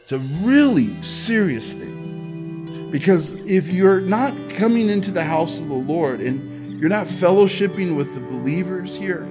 It's 0.00 0.12
a 0.12 0.18
really 0.18 1.00
serious 1.02 1.74
thing. 1.74 2.88
Because 2.90 3.32
if 3.46 3.70
you're 3.70 4.00
not 4.00 4.34
coming 4.48 4.88
into 4.88 5.10
the 5.10 5.24
house 5.24 5.60
of 5.60 5.68
the 5.68 5.74
Lord 5.74 6.20
and 6.20 6.80
you're 6.80 6.88
not 6.88 7.06
fellowshipping 7.06 7.94
with 7.94 8.14
the 8.14 8.22
believers 8.22 8.96
here, 8.96 9.28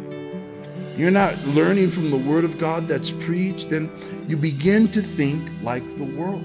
you're 0.98 1.12
not 1.12 1.38
learning 1.46 1.92
from 1.92 2.10
the 2.10 2.18
Word 2.18 2.44
of 2.44 2.58
God 2.58 2.88
that's 2.88 3.12
preached, 3.12 3.70
then 3.70 3.90
you 4.28 4.36
begin 4.36 4.88
to 4.90 5.02
think 5.02 5.50
like 5.62 5.88
the 5.98 6.04
world. 6.04 6.44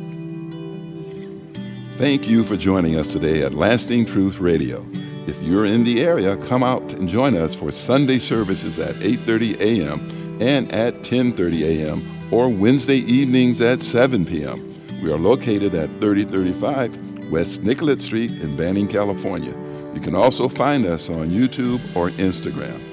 Thank 1.96 2.28
you 2.28 2.44
for 2.44 2.56
joining 2.56 2.96
us 2.96 3.12
today 3.12 3.42
at 3.42 3.54
Lasting 3.54 4.06
Truth 4.06 4.40
Radio. 4.40 4.86
If 5.26 5.40
you're 5.40 5.64
in 5.64 5.84
the 5.84 6.02
area, 6.02 6.36
come 6.48 6.62
out 6.62 6.92
and 6.92 7.08
join 7.08 7.36
us 7.36 7.54
for 7.54 7.70
Sunday 7.70 8.18
services 8.18 8.78
at 8.78 8.96
8:30 8.96 9.60
a.m. 9.60 10.38
and 10.40 10.70
at 10.72 10.94
10:30 11.02 11.62
a.m. 11.62 12.28
or 12.30 12.48
Wednesday 12.48 12.98
evenings 12.98 13.60
at 13.60 13.80
7 13.80 14.26
p.m. 14.26 14.68
We 15.02 15.10
are 15.10 15.18
located 15.18 15.74
at 15.74 15.88
3035 16.00 17.30
West 17.30 17.62
Nicollet 17.62 18.00
Street 18.00 18.32
in 18.32 18.56
Banning, 18.56 18.88
California. 18.88 19.54
You 19.94 20.00
can 20.00 20.14
also 20.14 20.48
find 20.48 20.84
us 20.84 21.08
on 21.08 21.30
YouTube 21.30 21.80
or 21.96 22.10
Instagram. 22.10 22.91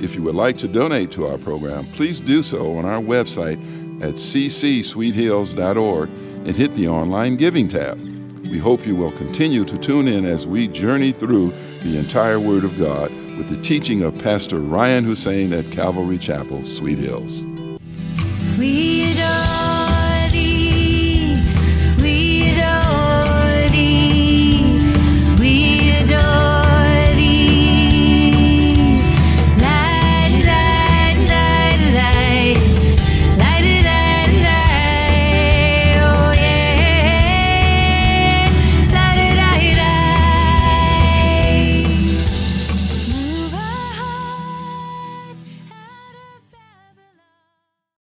If 0.00 0.14
you 0.14 0.22
would 0.22 0.34
like 0.34 0.56
to 0.58 0.68
donate 0.68 1.10
to 1.12 1.26
our 1.26 1.38
program, 1.38 1.86
please 1.92 2.20
do 2.20 2.42
so 2.42 2.76
on 2.78 2.84
our 2.84 3.00
website 3.00 3.58
at 4.02 4.14
ccsweethills.org 4.14 6.08
and 6.08 6.56
hit 6.56 6.74
the 6.74 6.88
online 6.88 7.36
giving 7.36 7.68
tab. 7.68 7.98
We 8.42 8.58
hope 8.58 8.86
you 8.86 8.96
will 8.96 9.10
continue 9.12 9.64
to 9.64 9.76
tune 9.78 10.08
in 10.08 10.24
as 10.24 10.46
we 10.46 10.68
journey 10.68 11.12
through 11.12 11.52
the 11.82 11.98
entire 11.98 12.40
Word 12.40 12.64
of 12.64 12.78
God 12.78 13.10
with 13.36 13.48
the 13.48 13.60
teaching 13.60 14.02
of 14.02 14.20
Pastor 14.22 14.58
Ryan 14.60 15.04
Hussein 15.04 15.52
at 15.52 15.70
Calvary 15.70 16.18
Chapel, 16.18 16.64
Sweet 16.64 16.98
Hills. 16.98 17.44
Adore 18.58 18.97